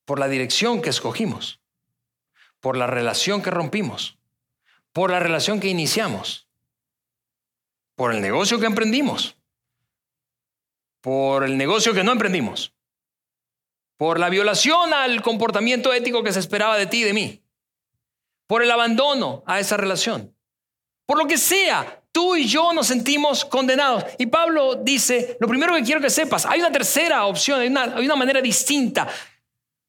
[0.04, 1.60] por la dirección que escogimos,
[2.60, 4.18] por la relación que rompimos,
[4.92, 6.48] por la relación que iniciamos,
[7.94, 9.38] por el negocio que emprendimos
[11.00, 12.74] por el negocio que no emprendimos,
[13.96, 17.42] por la violación al comportamiento ético que se esperaba de ti y de mí,
[18.48, 20.34] por el abandono a esa relación,
[21.06, 24.04] por lo que sea, tú y yo nos sentimos condenados.
[24.18, 27.84] Y Pablo dice, lo primero que quiero que sepas, hay una tercera opción, hay una,
[27.98, 29.08] una manera distinta.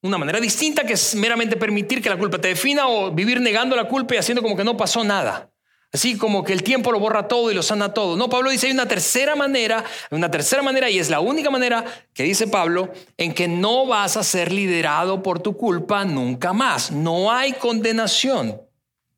[0.02, 3.76] Una manera distinta que es meramente permitir que la culpa te defina o vivir negando
[3.76, 5.49] la culpa y haciendo como que no pasó nada.
[5.92, 8.16] Así como que el tiempo lo borra todo y lo sana todo.
[8.16, 11.84] No, Pablo dice hay una tercera manera, una tercera manera y es la única manera
[12.14, 16.92] que dice Pablo en que no vas a ser liderado por tu culpa nunca más.
[16.92, 18.60] No hay condenación.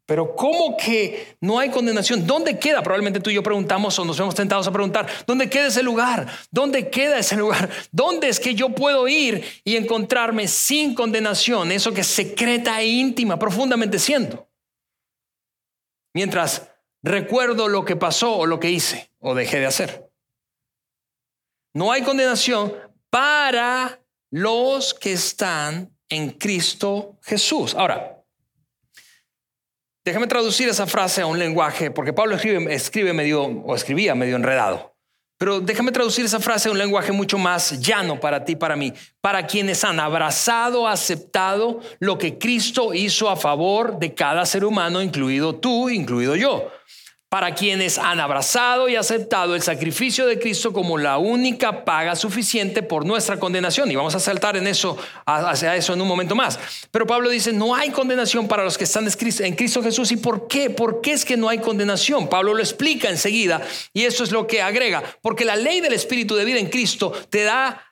[0.07, 2.27] Pero ¿cómo que no hay condenación?
[2.27, 2.83] ¿Dónde queda?
[2.83, 6.27] Probablemente tú y yo preguntamos o nos vemos tentados a preguntar, ¿dónde queda ese lugar?
[6.51, 7.71] ¿Dónde queda ese lugar?
[7.93, 11.71] ¿Dónde es que yo puedo ir y encontrarme sin condenación?
[11.71, 14.49] Eso que secreta e íntima profundamente siento
[16.15, 16.71] mientras
[17.03, 20.11] recuerdo lo que pasó o lo que hice o dejé de hacer.
[21.75, 22.75] No hay condenación
[23.11, 27.75] para los que están en Cristo Jesús.
[27.75, 28.23] Ahora,
[30.05, 34.37] déjame traducir esa frase a un lenguaje, porque Pablo escribe, escribe medio, o escribía medio
[34.37, 34.92] enredado.
[35.43, 38.93] Pero déjame traducir esa frase a un lenguaje mucho más llano para ti, para mí,
[39.21, 45.03] para quienes han abrazado, aceptado lo que Cristo hizo a favor de cada ser humano,
[45.03, 46.71] incluido tú, incluido yo
[47.33, 52.83] para quienes han abrazado y aceptado el sacrificio de Cristo como la única paga suficiente
[52.83, 53.91] por nuestra condenación.
[53.91, 56.59] Y vamos a saltar en eso, hacia eso en un momento más.
[56.91, 60.13] Pero Pablo dice, no hay condenación para los que están en Cristo Jesús.
[60.13, 60.69] ¿Y por qué?
[60.69, 62.29] ¿Por qué es que no hay condenación?
[62.29, 63.63] Pablo lo explica enseguida
[63.95, 65.03] y eso es lo que agrega.
[65.23, 67.83] Porque la ley del Espíritu de vida en Cristo te da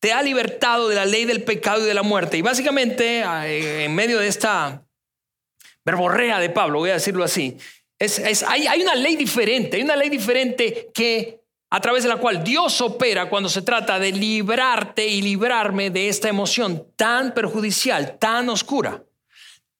[0.00, 2.38] te ha libertado de la ley del pecado y de la muerte.
[2.38, 4.84] Y básicamente, eh, en medio de esta
[5.84, 7.56] verborrea de Pablo, voy a decirlo así,
[8.46, 11.40] hay, una ley diferente, hay una ley diferente que
[11.70, 16.08] a través de la cual Dios opera cuando se trata de librarte y librarme de
[16.08, 19.02] esta emoción tan perjudicial, tan oscura,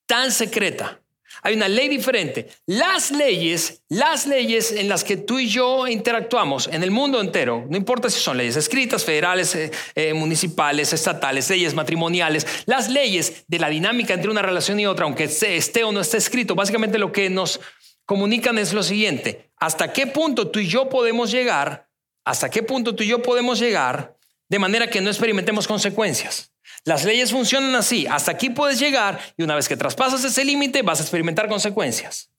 [0.06, 1.00] tan secreta.
[1.44, 2.48] Hay una ley diferente.
[2.64, 7.66] Las leyes, las leyes en las que tú y yo interactuamos en el mundo entero,
[7.68, 13.44] no importa si son leyes escritas, federales, eh, eh, municipales, estatales, leyes matrimoniales, las leyes
[13.46, 16.98] de la dinámica entre una relación y otra, aunque esté o no esté escrito, básicamente
[16.98, 17.60] lo que nos
[18.06, 21.88] comunican es lo siguiente, ¿hasta qué punto tú y yo podemos llegar?
[22.24, 24.16] ¿Hasta qué punto tú y yo podemos llegar
[24.48, 26.52] de manera que no experimentemos consecuencias?
[26.84, 30.82] Las leyes funcionan así, hasta aquí puedes llegar y una vez que traspasas ese límite
[30.82, 32.30] vas a experimentar consecuencias.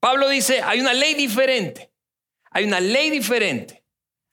[0.00, 1.90] Pablo dice, hay una ley diferente,
[2.50, 3.84] hay una ley diferente,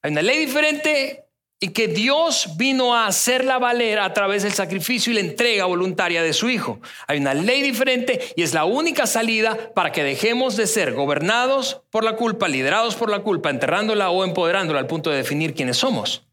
[0.01, 1.25] hay una ley diferente
[1.63, 6.23] y que Dios vino a hacerla valer a través del sacrificio y la entrega voluntaria
[6.23, 6.81] de su Hijo.
[7.07, 11.83] Hay una ley diferente y es la única salida para que dejemos de ser gobernados
[11.91, 15.77] por la culpa, liderados por la culpa, enterrándola o empoderándola al punto de definir quiénes
[15.77, 16.25] somos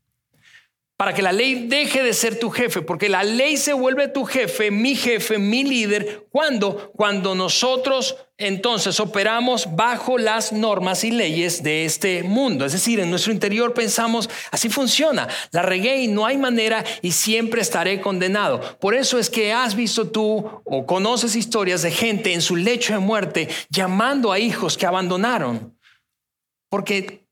[0.98, 4.24] para que la ley deje de ser tu jefe, porque la ley se vuelve tu
[4.24, 11.62] jefe, mi jefe, mi líder, cuando cuando nosotros entonces operamos bajo las normas y leyes
[11.62, 12.64] de este mundo.
[12.64, 17.12] Es decir, en nuestro interior pensamos, así funciona, la regué y no hay manera y
[17.12, 18.60] siempre estaré condenado.
[18.80, 22.92] Por eso es que has visto tú o conoces historias de gente en su lecho
[22.92, 25.78] de muerte llamando a hijos que abandonaron,
[26.68, 27.27] porque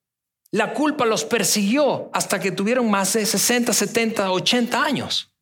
[0.51, 5.33] la culpa los persiguió hasta que tuvieron más de 60, 70, 80 años.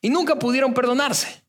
[0.00, 1.44] Y nunca pudieron perdonarse.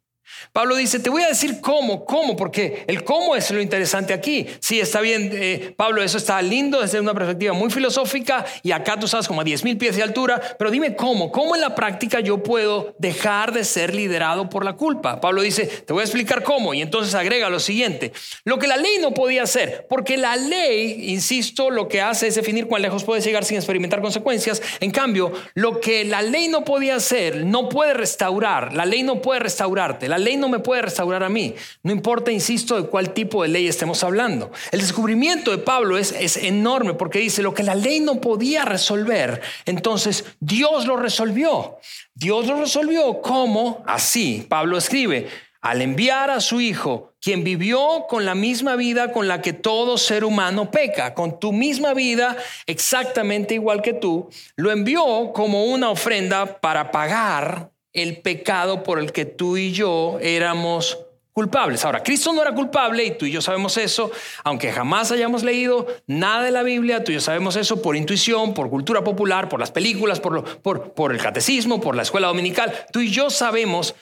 [0.54, 4.48] Pablo dice, te voy a decir cómo, cómo, porque el cómo es lo interesante aquí.
[4.60, 9.00] Sí, está bien, eh, Pablo, eso está lindo desde una perspectiva muy filosófica y acá
[9.00, 11.76] tú sabes como a 10 mil pies de altura, pero dime cómo, cómo en la
[11.76, 15.22] práctica yo puedo dejar de ser liderado por la culpa.
[15.22, 18.12] Pablo dice, te voy a explicar cómo y entonces agrega lo siguiente,
[18.44, 22.36] lo que la ley no podía hacer, porque la ley, insisto, lo que hace es
[22.36, 24.62] definir cuán lejos puedes llegar sin experimentar consecuencias.
[24.80, 29.22] En cambio, lo que la ley no podía hacer, no puede restaurar, la ley no
[29.22, 31.56] puede restaurarte, ley no me puede restaurar a mí.
[31.84, 34.52] No importa, insisto, de cuál tipo de ley estemos hablando.
[34.72, 38.66] El descubrimiento de Pablo es, es enorme porque dice lo que la ley no podía
[38.66, 41.78] resolver, entonces Dios lo resolvió.
[42.14, 44.46] Dios lo resolvió como así.
[44.50, 45.28] Pablo escribe,
[45.62, 49.98] al enviar a su Hijo, quien vivió con la misma vida con la que todo
[49.98, 55.90] ser humano peca, con tu misma vida exactamente igual que tú, lo envió como una
[55.90, 60.98] ofrenda para pagar el pecado por el que tú y yo éramos
[61.34, 61.86] culpables.
[61.86, 64.12] Ahora, Cristo no era culpable y tú y yo sabemos eso,
[64.44, 68.54] aunque jamás hayamos leído nada de la Biblia, tú y yo sabemos eso por intuición,
[68.54, 72.74] por cultura popular, por las películas, por, el catecismo, por la escuela dominical.
[72.92, 73.96] Tú y yo sabemos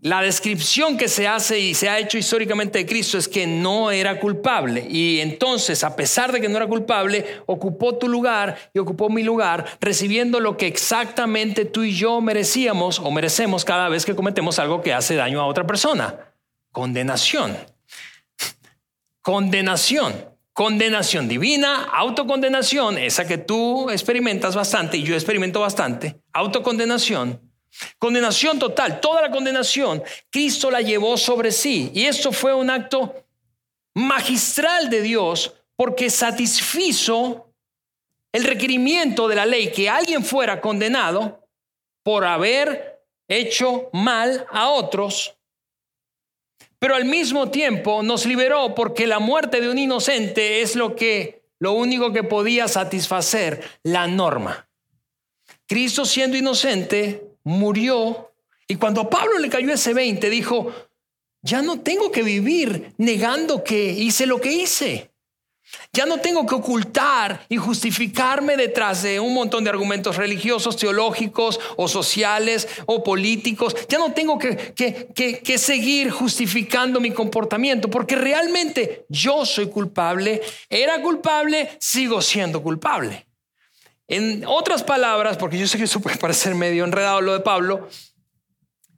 [0.00, 3.90] la descripción que se hace y se ha hecho históricamente de Cristo es que no
[3.90, 4.86] era culpable.
[4.88, 9.22] Y entonces, a pesar de que no era culpable, ocupó tu lugar y ocupó mi
[9.22, 14.58] lugar, recibiendo lo que exactamente tú y yo merecíamos o merecemos cada vez que cometemos
[14.58, 16.14] algo que hace daño a otra persona.
[16.72, 17.56] Condenación.
[19.22, 20.36] Condenación.
[20.52, 26.16] Condenación divina, autocondenación, esa que tú experimentas bastante y yo experimento bastante.
[26.32, 27.45] Autocondenación
[27.98, 31.90] Condenación total, toda la condenación, Cristo la llevó sobre sí.
[31.94, 33.14] Y esto fue un acto
[33.94, 37.52] magistral de Dios porque satisfizo
[38.32, 41.48] el requerimiento de la ley que alguien fuera condenado
[42.02, 45.36] por haber hecho mal a otros,
[46.78, 51.42] pero al mismo tiempo nos liberó porque la muerte de un inocente es lo que
[51.58, 54.68] lo único que podía satisfacer la norma.
[55.66, 58.32] Cristo siendo inocente murió.
[58.68, 60.72] Y cuando a Pablo le cayó ese 20, dijo,
[61.42, 65.12] ya no tengo que vivir negando que hice lo que hice.
[65.92, 71.58] Ya no tengo que ocultar y justificarme detrás de un montón de argumentos religiosos, teológicos
[71.76, 73.74] o sociales o políticos.
[73.88, 80.40] Ya no tengo que, que, que, seguir justificando mi comportamiento porque realmente yo soy culpable,
[80.68, 83.25] era culpable, sigo siendo culpable.
[84.08, 87.88] En otras palabras, porque yo sé que eso puede parecer medio enredado lo de Pablo,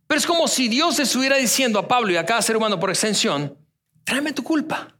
[0.07, 2.91] pero es como si Dios estuviera diciendo a Pablo y a cada ser humano por
[2.91, 3.57] extensión,
[4.05, 4.99] tráeme tu culpa.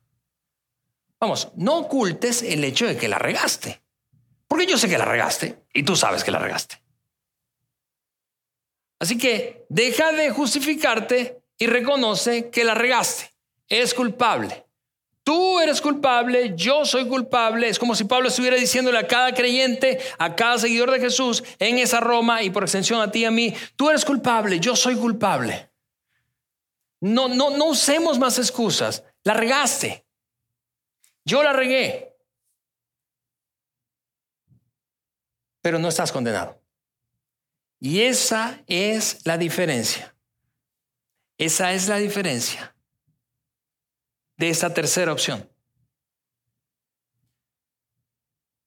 [1.21, 3.83] Vamos, no ocultes el hecho de que la regaste,
[4.47, 6.83] porque yo sé que la regaste y tú sabes que la regaste.
[9.01, 13.33] Así que deja de justificarte y reconoce que la regaste.
[13.69, 14.68] Es culpable.
[15.29, 17.69] Tú eres culpable, yo soy culpable.
[17.69, 21.77] Es como si Pablo estuviera diciéndole a cada creyente, a cada seguidor de Jesús en
[21.77, 24.97] esa Roma y por extensión a ti y a mí, tú eres culpable, yo soy
[24.97, 25.71] culpable.
[27.01, 29.05] No, no, no usemos más excusas.
[29.23, 30.07] La regaste.
[31.27, 32.17] Yo la regué.
[35.61, 36.59] Pero no estás condenado.
[37.81, 40.17] Y esa es la diferencia.
[41.37, 42.75] Esa es la diferencia
[44.39, 45.49] de esta tercera opción.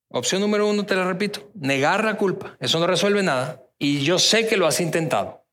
[0.10, 2.58] Opción número uno, te la repito, negar la culpa.
[2.60, 3.64] Eso no resuelve nada.
[3.80, 5.46] Y yo sé que lo has intentado.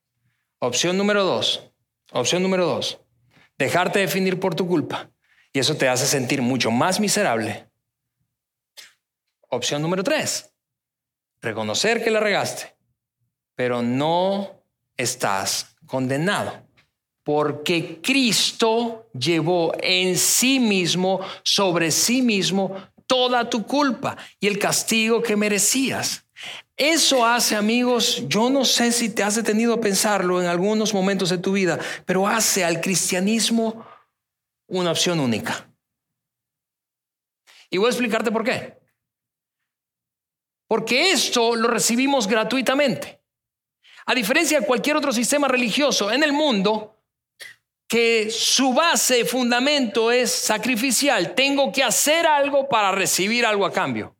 [0.59, 1.71] Opción número dos,
[2.11, 2.99] opción número dos,
[3.57, 5.09] dejarte definir por tu culpa.
[5.53, 7.69] Y eso te hace sentir mucho más miserable.
[9.47, 10.53] Opción número tres,
[11.41, 12.75] reconocer que la regaste,
[13.55, 14.63] pero no
[14.97, 16.68] estás condenado
[17.31, 25.21] porque Cristo llevó en sí mismo, sobre sí mismo, toda tu culpa y el castigo
[25.21, 26.25] que merecías.
[26.75, 31.29] Eso hace, amigos, yo no sé si te has detenido a pensarlo en algunos momentos
[31.29, 33.85] de tu vida, pero hace al cristianismo
[34.65, 35.69] una opción única.
[37.69, 38.75] Y voy a explicarte por qué.
[40.67, 43.21] Porque esto lo recibimos gratuitamente.
[44.07, 46.95] A diferencia de cualquier otro sistema religioso en el mundo,
[47.89, 51.33] que su base, fundamento es sacrificial.
[51.33, 54.15] Tengo que hacer algo para recibir algo a cambio.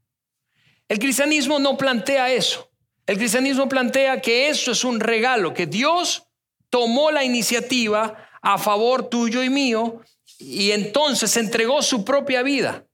[0.88, 2.72] El cristianismo no plantea eso.
[3.06, 6.28] El cristianismo plantea que eso es un regalo, que Dios
[6.72, 10.02] tomó la iniciativa a favor tuyo y mío
[10.40, 12.88] y entonces entregó su propia vida,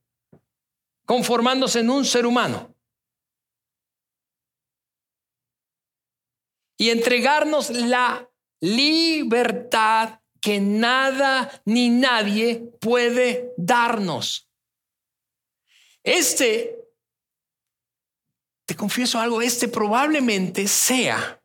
[1.06, 2.74] conformándose en un ser humano.
[6.76, 8.28] Y entregarnos la
[8.60, 14.48] libertad que nada ni nadie puede darnos.
[16.02, 16.76] Este,
[18.64, 21.42] te confieso algo, este probablemente sea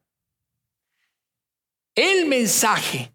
[1.96, 3.14] el mensaje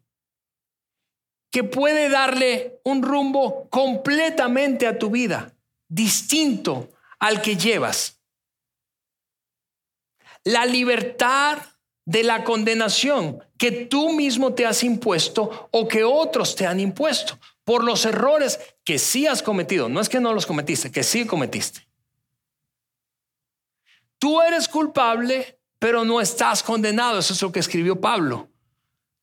[1.51, 5.57] que puede darle un rumbo completamente a tu vida,
[5.89, 8.21] distinto al que llevas.
[10.45, 11.59] La libertad
[12.07, 17.39] de la condenación que tú mismo te has impuesto o que otros te han impuesto
[17.65, 19.89] por los errores que sí has cometido.
[19.89, 21.87] No es que no los cometiste, que sí cometiste.
[24.19, 27.19] Tú eres culpable, pero no estás condenado.
[27.19, 28.49] Eso es lo que escribió Pablo.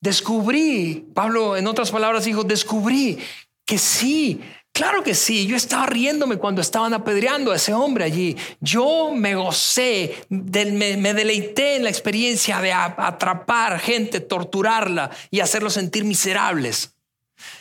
[0.00, 3.18] Descubrí, Pablo en otras palabras dijo, descubrí
[3.64, 4.42] que sí,
[4.74, 8.36] claro que sí, yo estaba riéndome cuando estaban apedreando a ese hombre allí.
[8.60, 16.04] Yo me gocé, me, deleité en la experiencia de atrapar gente, torturarla y hacerlos sentir
[16.04, 16.96] miserables.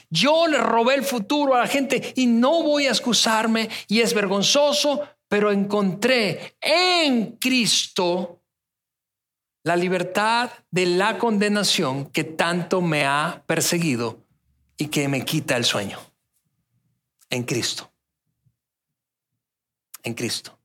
[0.10, 4.14] Yo le robé el futuro a la gente y no voy a excusarme y es
[4.14, 8.42] vergonzoso, pero encontré en Cristo
[9.64, 14.20] la libertad de la condenación que tanto me ha perseguido
[14.78, 16.13] y que me quita el sueño.
[17.34, 17.92] En Cristo.
[20.04, 20.56] En Cristo.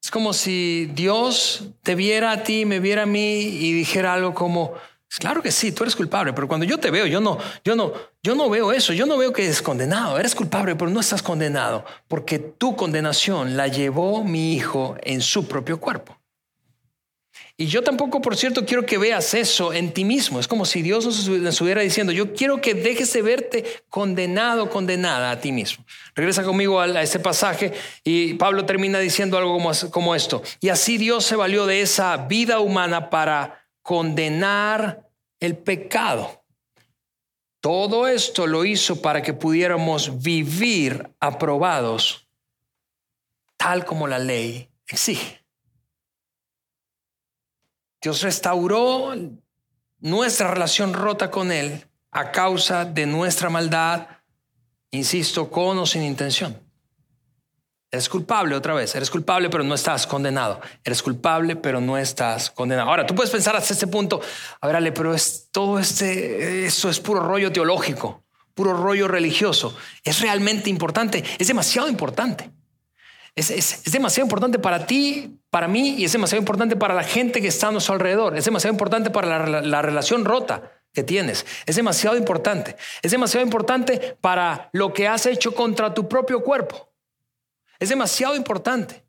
[0.00, 4.34] Es como si Dios te viera a ti, me viera a mí y dijera algo
[4.34, 4.74] como,
[5.18, 7.92] claro que sí, tú eres culpable, pero cuando yo te veo, yo no, yo no,
[8.22, 11.24] yo no veo eso, yo no veo que eres condenado, eres culpable, pero no estás
[11.24, 16.21] condenado, porque tu condenación la llevó mi hijo en su propio cuerpo.
[17.62, 20.40] Y yo tampoco, por cierto, quiero que veas eso en ti mismo.
[20.40, 25.30] Es como si Dios nos estuviera diciendo, yo quiero que dejes de verte condenado, condenada
[25.30, 25.84] a ti mismo.
[26.16, 30.42] Regresa conmigo a, ese pasaje y Pablo termina diciendo algo como, como esto.
[30.60, 35.08] Y así Dios se valió de esa vida humana para condenar
[35.38, 36.42] el pecado.
[37.60, 42.26] Todo esto lo hizo para que pudiéramos vivir aprobados
[43.56, 45.41] tal como la ley exige.
[48.02, 49.14] Dios restauró
[50.00, 54.08] nuestra relación rota con Él a causa de nuestra maldad,
[54.90, 56.58] insisto, con o sin intención.
[57.92, 60.60] Eres culpable otra vez, eres culpable pero no estás condenado.
[60.82, 62.90] Eres culpable pero no estás condenado.
[62.90, 64.20] Ahora, tú puedes pensar hasta este punto,
[64.60, 68.24] a ver, Ale, pero es, todo este, eso es puro rollo teológico,
[68.54, 69.76] puro rollo religioso.
[70.02, 72.50] Es realmente importante, es demasiado importante.
[73.34, 77.48] Es, demasiado importante para ti, para mí y es demasiado importante para la gente que
[77.48, 78.36] está a nuestro alrededor.
[78.36, 81.46] Es demasiado importante para la, la relación rota que tienes.
[81.64, 82.76] Es demasiado importante.
[83.00, 86.92] Es demasiado importante para lo que has hecho contra tu propio cuerpo.
[87.78, 89.02] Es demasiado importante.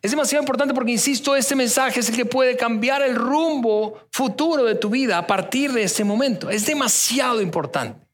[0.00, 4.64] Es demasiado importante porque, insisto, este mensaje es el que puede cambiar el rumbo futuro
[4.64, 6.50] de tu vida a partir de este momento.
[6.50, 8.06] Es demasiado importante.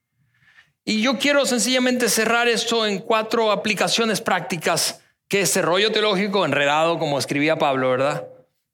[0.85, 5.01] Y yo quiero sencillamente cerrar esto en cuatro aplicaciones prácticas
[5.31, 8.27] que ese rollo teológico enredado, como escribía Pablo, ¿verdad?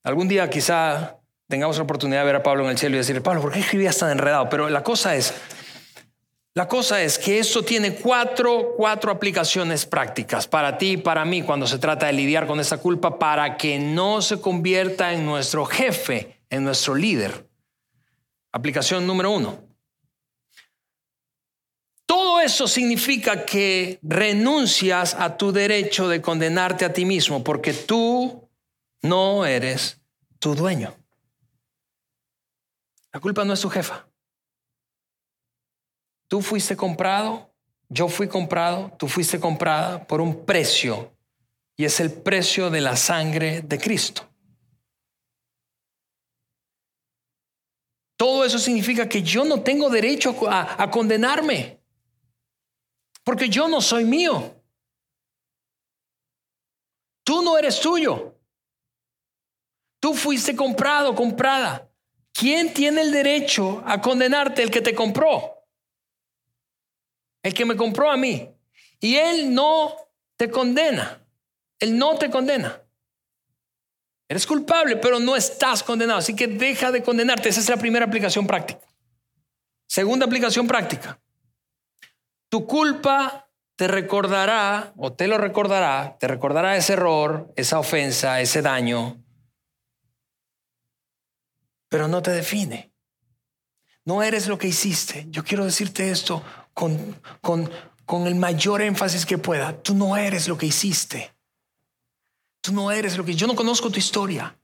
[0.03, 3.21] Algún día quizá tengamos la oportunidad de ver a Pablo en el cielo y decirle,
[3.21, 4.49] Pablo, ¿por qué escribías tan enredado?
[4.49, 5.35] Pero la cosa es,
[6.55, 11.43] la cosa es que esto tiene cuatro, cuatro aplicaciones prácticas para ti y para mí
[11.43, 15.67] cuando se trata de lidiar con esa culpa para que no se convierta en nuestro
[15.67, 17.47] jefe, en nuestro líder.
[18.51, 19.66] Aplicación número uno.
[22.07, 28.49] Todo eso significa que renuncias a tu derecho de condenarte a ti mismo porque tú
[29.03, 30.01] no eres
[30.39, 30.97] tu dueño.
[33.13, 34.09] La culpa no es tu jefa.
[36.29, 37.53] Tú fuiste comprado,
[37.89, 41.13] yo fui comprado, tú fuiste comprada por un precio
[41.77, 44.29] y es el precio de la sangre de Cristo.
[48.17, 51.76] Todo eso significa que yo no tengo derecho a, a condenarme.
[53.27, 54.55] Porque yo no soy mío.
[57.24, 58.39] Tú no eres tuyo.
[59.99, 61.91] Tú fuiste comprado, comprada.
[62.33, 64.62] ¿Quién tiene el derecho a condenarte?
[64.62, 65.66] El que te compró.
[67.43, 68.49] El que me compró a mí.
[69.01, 69.97] Y él no
[70.37, 71.20] te condena.
[71.81, 72.81] Él no te condena.
[74.29, 76.20] Eres culpable, pero no estás condenado.
[76.20, 77.49] Así que deja de condenarte.
[77.49, 78.87] Esa es la primera aplicación práctica.
[79.89, 81.20] Segunda aplicación práctica.
[82.49, 88.63] Tu culpa te recordará o te lo recordará, te recordará ese error, esa ofensa, ese
[88.63, 89.23] daño,
[91.89, 92.93] pero no te define.
[94.05, 95.27] No eres lo que hiciste.
[95.31, 96.43] Yo quiero decirte esto
[96.73, 97.71] con, con,
[98.05, 99.83] con el mayor énfasis que pueda.
[99.83, 101.35] Tú no eres lo que hiciste.
[102.61, 103.35] Tú no eres lo que...
[103.35, 104.57] Yo no conozco tu historia,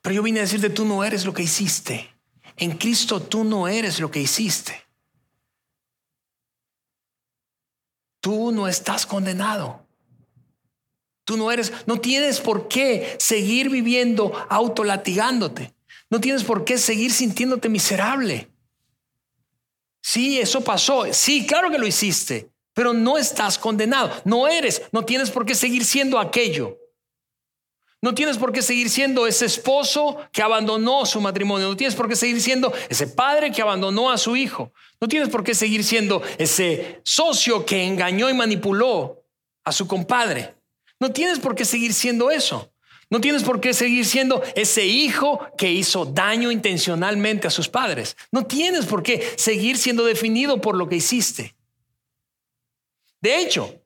[0.00, 2.10] pero yo vine a decirte, tú no eres lo que hiciste.
[2.56, 4.83] en Cristo tú no eres lo que hiciste.
[8.24, 9.86] Tú no estás condenado.
[11.26, 15.74] Tú no eres, no tienes por qué seguir viviendo autolatigándote.
[16.08, 18.50] No tienes por qué seguir sintiéndote miserable.
[20.00, 21.04] Sí, eso pasó.
[21.12, 24.10] Sí, claro que lo hiciste, pero no estás condenado.
[24.24, 26.78] No eres, no tienes por qué seguir siendo aquello.
[28.04, 31.68] No tienes por qué seguir siendo ese esposo que abandonó su matrimonio.
[31.68, 34.74] No tienes por qué seguir siendo ese padre que abandonó a su hijo.
[35.00, 39.24] No tienes por qué seguir siendo ese socio que engañó y manipuló
[39.64, 40.54] a su compadre.
[41.00, 42.70] No tienes por qué seguir siendo eso.
[43.08, 48.18] No tienes por qué seguir siendo ese hijo que hizo daño intencionalmente a sus padres.
[48.30, 51.56] No tienes por qué seguir siendo definido por lo que hiciste.
[53.22, 53.82] De hecho,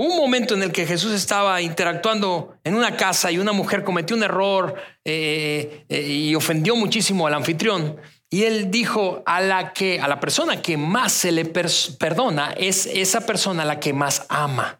[0.00, 4.16] un momento en el que Jesús estaba interactuando en una casa y una mujer cometió
[4.16, 4.74] un error
[5.04, 8.00] eh, eh, y ofendió muchísimo al anfitrión.
[8.30, 12.86] Y él dijo a la que a la persona que más se le perdona es
[12.86, 14.79] esa persona la que más ama.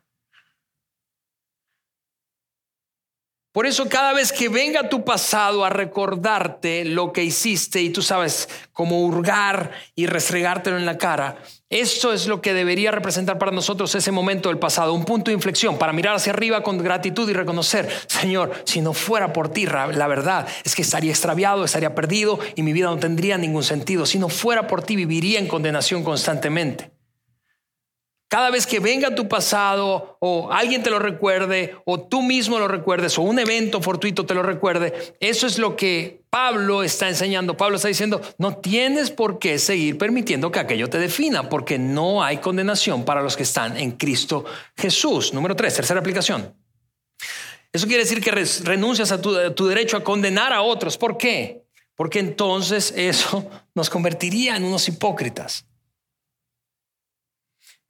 [3.52, 8.00] Por eso cada vez que venga tu pasado a recordarte lo que hiciste y tú
[8.00, 13.50] sabes cómo hurgar y restregártelo en la cara, esto es lo que debería representar para
[13.50, 17.28] nosotros ese momento del pasado, un punto de inflexión para mirar hacia arriba con gratitud
[17.28, 21.92] y reconocer, Señor, si no fuera por ti, la verdad es que estaría extraviado, estaría
[21.92, 24.06] perdido y mi vida no tendría ningún sentido.
[24.06, 26.99] Si no fuera por ti, viviría en condenación constantemente.
[28.30, 32.68] Cada vez que venga tu pasado o alguien te lo recuerde o tú mismo lo
[32.68, 37.56] recuerdes o un evento fortuito te lo recuerde, eso es lo que Pablo está enseñando.
[37.56, 42.22] Pablo está diciendo, no tienes por qué seguir permitiendo que aquello te defina porque no
[42.22, 44.44] hay condenación para los que están en Cristo
[44.76, 45.34] Jesús.
[45.34, 46.54] Número tres, tercera aplicación.
[47.72, 50.96] Eso quiere decir que renuncias a tu, a tu derecho a condenar a otros.
[50.96, 51.64] ¿Por qué?
[51.96, 55.66] Porque entonces eso nos convertiría en unos hipócritas.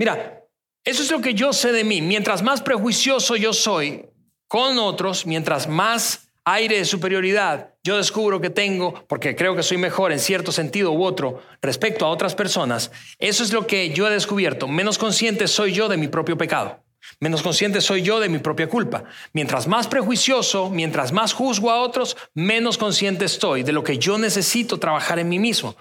[0.00, 0.46] Mira,
[0.82, 2.00] eso es lo que yo sé de mí.
[2.00, 4.06] Mientras más prejuicioso yo soy
[4.48, 9.76] con otros, mientras más aire de superioridad yo descubro que tengo, porque creo que soy
[9.76, 14.08] mejor en cierto sentido u otro respecto a otras personas, eso es lo que yo
[14.08, 14.68] he descubierto.
[14.68, 16.82] Menos consciente soy yo de mi propio pecado.
[17.18, 19.04] Menos consciente soy yo de mi propia culpa.
[19.34, 24.16] Mientras más prejuicioso, mientras más juzgo a otros, menos consciente estoy de lo que yo
[24.16, 25.76] necesito trabajar en mí mismo.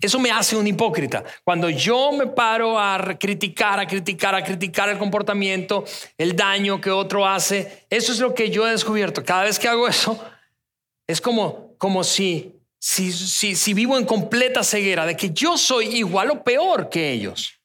[0.00, 1.24] Eso me hace un hipócrita.
[1.44, 5.84] Cuando yo me paro a criticar, a criticar, a criticar el comportamiento,
[6.18, 9.24] el daño que otro hace, eso es lo que yo he descubierto.
[9.24, 10.22] Cada vez que hago eso,
[11.06, 15.96] es como, como si, si, si, si vivo en completa ceguera de que yo soy
[15.96, 17.60] igual o peor que ellos.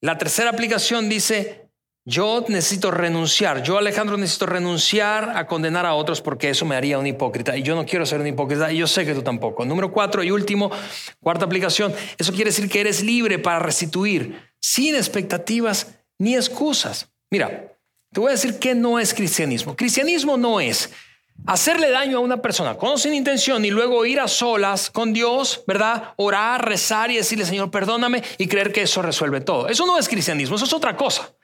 [0.00, 1.63] La tercera aplicación dice,
[2.06, 6.98] yo necesito renunciar, yo Alejandro necesito renunciar a condenar a otros porque eso me haría
[6.98, 9.64] un hipócrita y yo no quiero ser un hipócrita y yo sé que tú tampoco.
[9.64, 10.70] Número cuatro y último,
[11.20, 17.08] cuarta aplicación, eso quiere decir que eres libre para restituir sin expectativas ni excusas.
[17.30, 17.72] Mira,
[18.12, 19.74] te voy a decir que no es cristianismo.
[19.74, 20.90] Cristianismo no es
[21.46, 25.64] hacerle daño a una persona con sin intención y luego ir a solas con Dios,
[25.66, 26.12] ¿verdad?
[26.16, 29.68] Orar, rezar y decirle, Señor, perdóname y creer que eso resuelve todo.
[29.68, 31.34] Eso no es cristianismo, eso es otra cosa.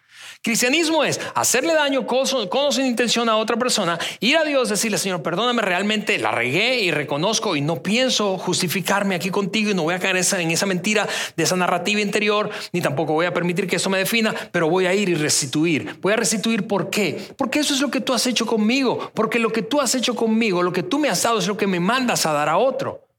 [0.42, 4.96] Cristianismo es hacerle daño con, o sin intención a otra persona, ir a Dios, decirle,
[4.96, 9.82] Señor, perdóname, realmente la regué y reconozco y no pienso justificarme aquí contigo y no
[9.82, 13.34] voy a caer esa, en esa mentira de esa narrativa interior, ni tampoco voy a
[13.34, 15.98] permitir que eso me defina, pero voy a ir y restituir.
[16.00, 17.20] Voy a restituir ¿por qué?
[17.36, 20.16] Porque eso es lo que tú has hecho conmigo, porque lo que tú has hecho
[20.16, 22.56] conmigo, lo que tú me has dado es lo que me mandas a dar a
[22.56, 23.09] otro.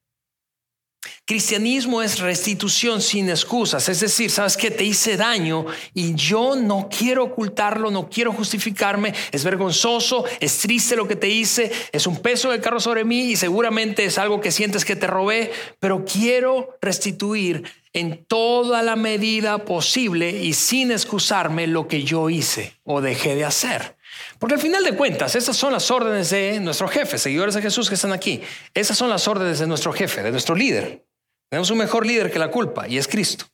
[1.26, 6.90] Cristianismo es restitución sin excusas, es decir, sabes que te hice daño y yo no
[6.96, 12.22] quiero ocultarlo, no quiero justificarme, es vergonzoso, es triste lo que te hice, es un
[12.22, 16.06] peso del carro sobre mí y seguramente es algo que sientes que te robé, pero
[16.06, 23.02] quiero restituir en toda la medida posible y sin excusarme lo que yo hice o
[23.02, 23.96] dejé de hacer.
[24.42, 27.88] Porque al final de cuentas, esas son las órdenes de nuestro jefe, seguidores de Jesús
[27.88, 28.42] que están aquí.
[28.74, 31.06] Esas son las órdenes de nuestro jefe, de nuestro líder.
[31.48, 33.46] Tenemos un mejor líder que la culpa y es Cristo.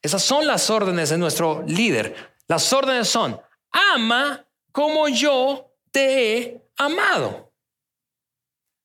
[0.00, 2.32] Esas son las órdenes de nuestro líder.
[2.48, 3.38] Las órdenes son,
[3.72, 7.52] ama como yo te he amado.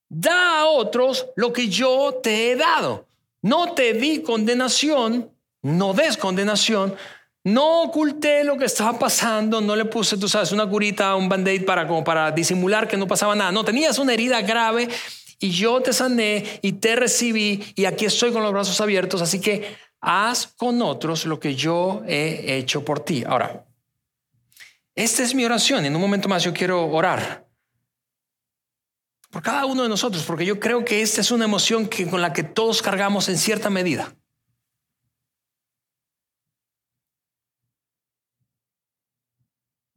[0.09, 3.07] Da a otros lo que yo te he dado.
[3.41, 5.31] No te di condenación,
[5.61, 6.93] no des condenación,
[7.47, 11.63] no oculté lo que estaba pasando, no le puse, tú sabes, una curita, un band-aid
[11.63, 13.53] para, como para disimular que no pasaba nada.
[13.53, 14.89] No, tenías una herida grave
[15.39, 19.39] y yo te sané y te recibí y aquí estoy con los brazos abiertos, así
[19.39, 23.23] que haz con otros lo que yo he hecho por ti.
[23.25, 23.65] Ahora,
[24.93, 25.85] esta es mi oración.
[25.85, 27.47] En un momento más yo quiero orar.
[29.29, 32.21] por cada uno de nosotros, porque yo creo que esta es una emoción que, con
[32.21, 34.17] la que todos cargamos en cierta medida.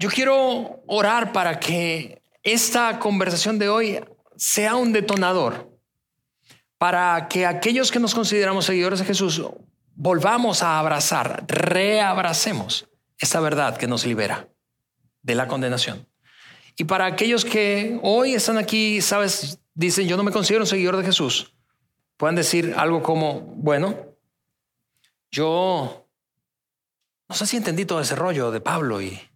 [0.01, 4.01] Yo quiero orar para que esta conversación de hoy
[4.35, 5.79] sea un detonador
[6.79, 9.43] para que aquellos que nos consideramos seguidores de Jesús
[9.95, 12.89] volvamos a abrazar, reabracemos
[13.19, 14.49] esta verdad que nos libera
[15.21, 16.09] de la condenación.
[16.79, 20.97] Y para aquellos que hoy están aquí, sabes, dicen, yo no me considero un seguidor
[20.97, 21.55] de Jesús,
[22.17, 24.17] puedan decir algo como, bueno,
[25.31, 26.09] yo
[27.29, 29.30] no sé si entendí todo ese rollo de Pablo y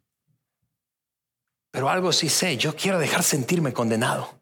[1.75, 4.41] pero algo sí sé, yo quiero dejar sentirme condenado.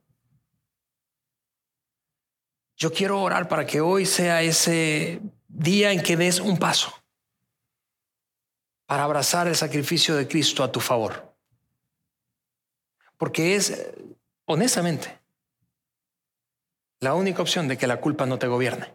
[2.77, 5.19] Yo quiero orar para que hoy sea ese
[5.49, 6.93] día en que des un paso
[8.85, 11.35] para abrazar el sacrificio de Cristo a tu favor.
[13.17, 13.83] Porque es,
[14.45, 15.19] honestamente,
[17.01, 18.93] la única opción de que la culpa no te gobierne.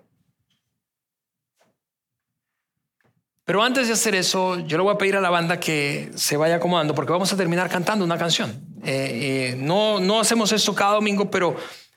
[3.48, 6.36] Pero antes de hacer eso, yo le voy a pedir a la banda que se
[6.36, 8.50] vaya acomodando porque vamos a terminar cantando una canción.
[8.84, 11.56] Eh, eh, no, no hacemos esto cada domingo, pero,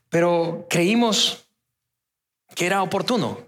[0.09, 1.45] pero creímos
[2.55, 3.41] que era oportuno.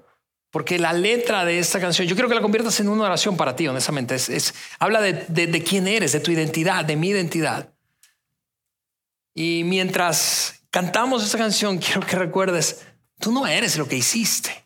[0.50, 3.55] Porque la letra de esta canción, yo quiero que la conviertas en una oración para
[3.55, 4.16] ti, honestamente.
[4.16, 7.72] Es, habla de, de quién eres, de tu identidad, de mi identidad.
[9.32, 12.84] Y mientras cantamos esta canción, quiero que recuerdes,
[13.20, 14.64] tú no eres lo que hiciste.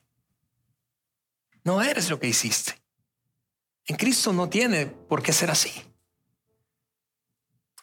[1.65, 2.86] No eres lo que hiciste.
[3.87, 5.71] En Cristo no tiene por qué ser así.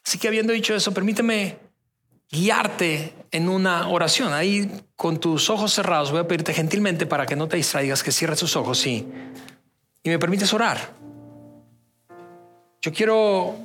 [0.04, 1.58] Así que habiendo dicho eso, permíteme
[2.30, 4.32] guiarte en una oración.
[4.32, 8.12] Ahí con tus ojos cerrados voy a pedirte gentilmente para que no te distraigas, que
[8.12, 9.06] cierres tus ojos y,
[10.02, 10.92] y me permites orar.
[12.82, 13.56] Yo quiero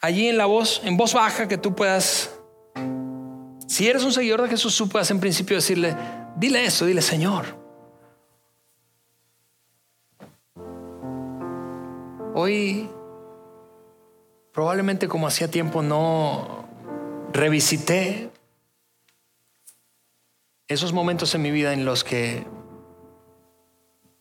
[0.00, 2.32] allí en la voz, en voz baja, que tú puedas,
[3.68, 5.96] si eres un seguidor de Jesús, tú puedas en principio decirle,
[6.36, 7.65] dile eso, dile Señor.
[12.38, 12.86] Hoy,
[14.52, 16.68] probablemente como hacía tiempo no
[17.32, 18.30] revisité
[20.68, 22.46] esos momentos en mi vida en los que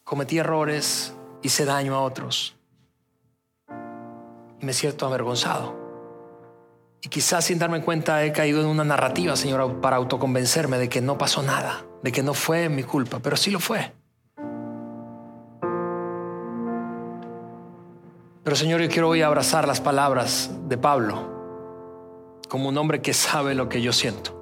[0.05, 2.55] cometí errores, hice daño a otros
[4.61, 5.75] y me siento avergonzado.
[7.01, 11.01] Y quizás sin darme cuenta he caído en una narrativa, Señor, para autoconvencerme de que
[11.01, 13.91] no pasó nada, de que no fue mi culpa, pero sí lo fue.
[18.45, 21.33] Pero Señor, yo quiero hoy abrazar las palabras de Pablo
[22.47, 24.39] como un hombre que sabe lo que yo siento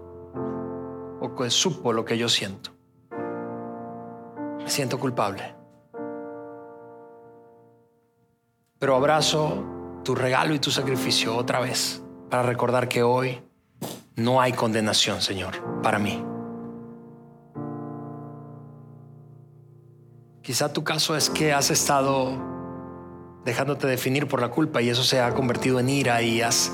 [1.22, 2.72] o que supo lo que yo siento.
[4.58, 5.56] Me siento culpable.
[8.78, 9.64] Pero abrazo
[10.04, 13.42] tu regalo y tu sacrificio otra vez para recordar que hoy
[14.18, 16.22] no hay condenación, Señor, para mí.
[20.42, 22.52] Quizá tu caso es que has estado
[23.46, 26.72] dejándote definir por la culpa y eso se ha convertido en ira y has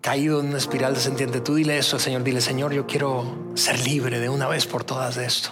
[0.00, 1.40] caído en una espiral descendiente.
[1.40, 3.24] Tú dile eso al Señor, dile Señor, yo quiero
[3.54, 5.50] ser libre de una vez por todas de esto.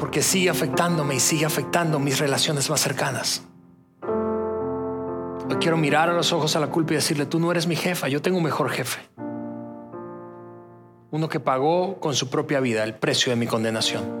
[0.00, 3.44] Porque sigue afectándome y sigue afectando mis relaciones más cercanas.
[5.48, 7.76] Hoy quiero mirar a los ojos a la culpa y decirle, tú no eres mi
[7.76, 9.00] jefa, yo tengo un mejor jefe.
[11.12, 14.19] Uno que pagó con su propia vida el precio de mi condenación.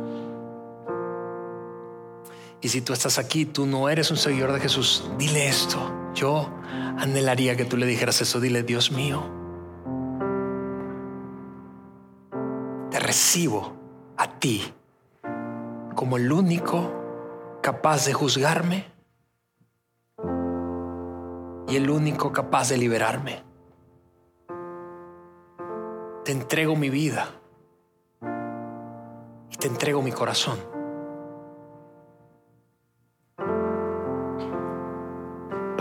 [2.62, 5.78] Y si tú estás aquí, tú no eres un seguidor de Jesús, dile esto.
[6.14, 6.50] Yo
[6.98, 8.38] anhelaría que tú le dijeras eso.
[8.38, 9.22] Dile, Dios mío,
[12.90, 13.72] te recibo
[14.16, 14.74] a ti
[15.94, 18.86] como el único capaz de juzgarme
[21.66, 23.42] y el único capaz de liberarme.
[26.24, 27.28] Te entrego mi vida
[29.50, 30.79] y te entrego mi corazón.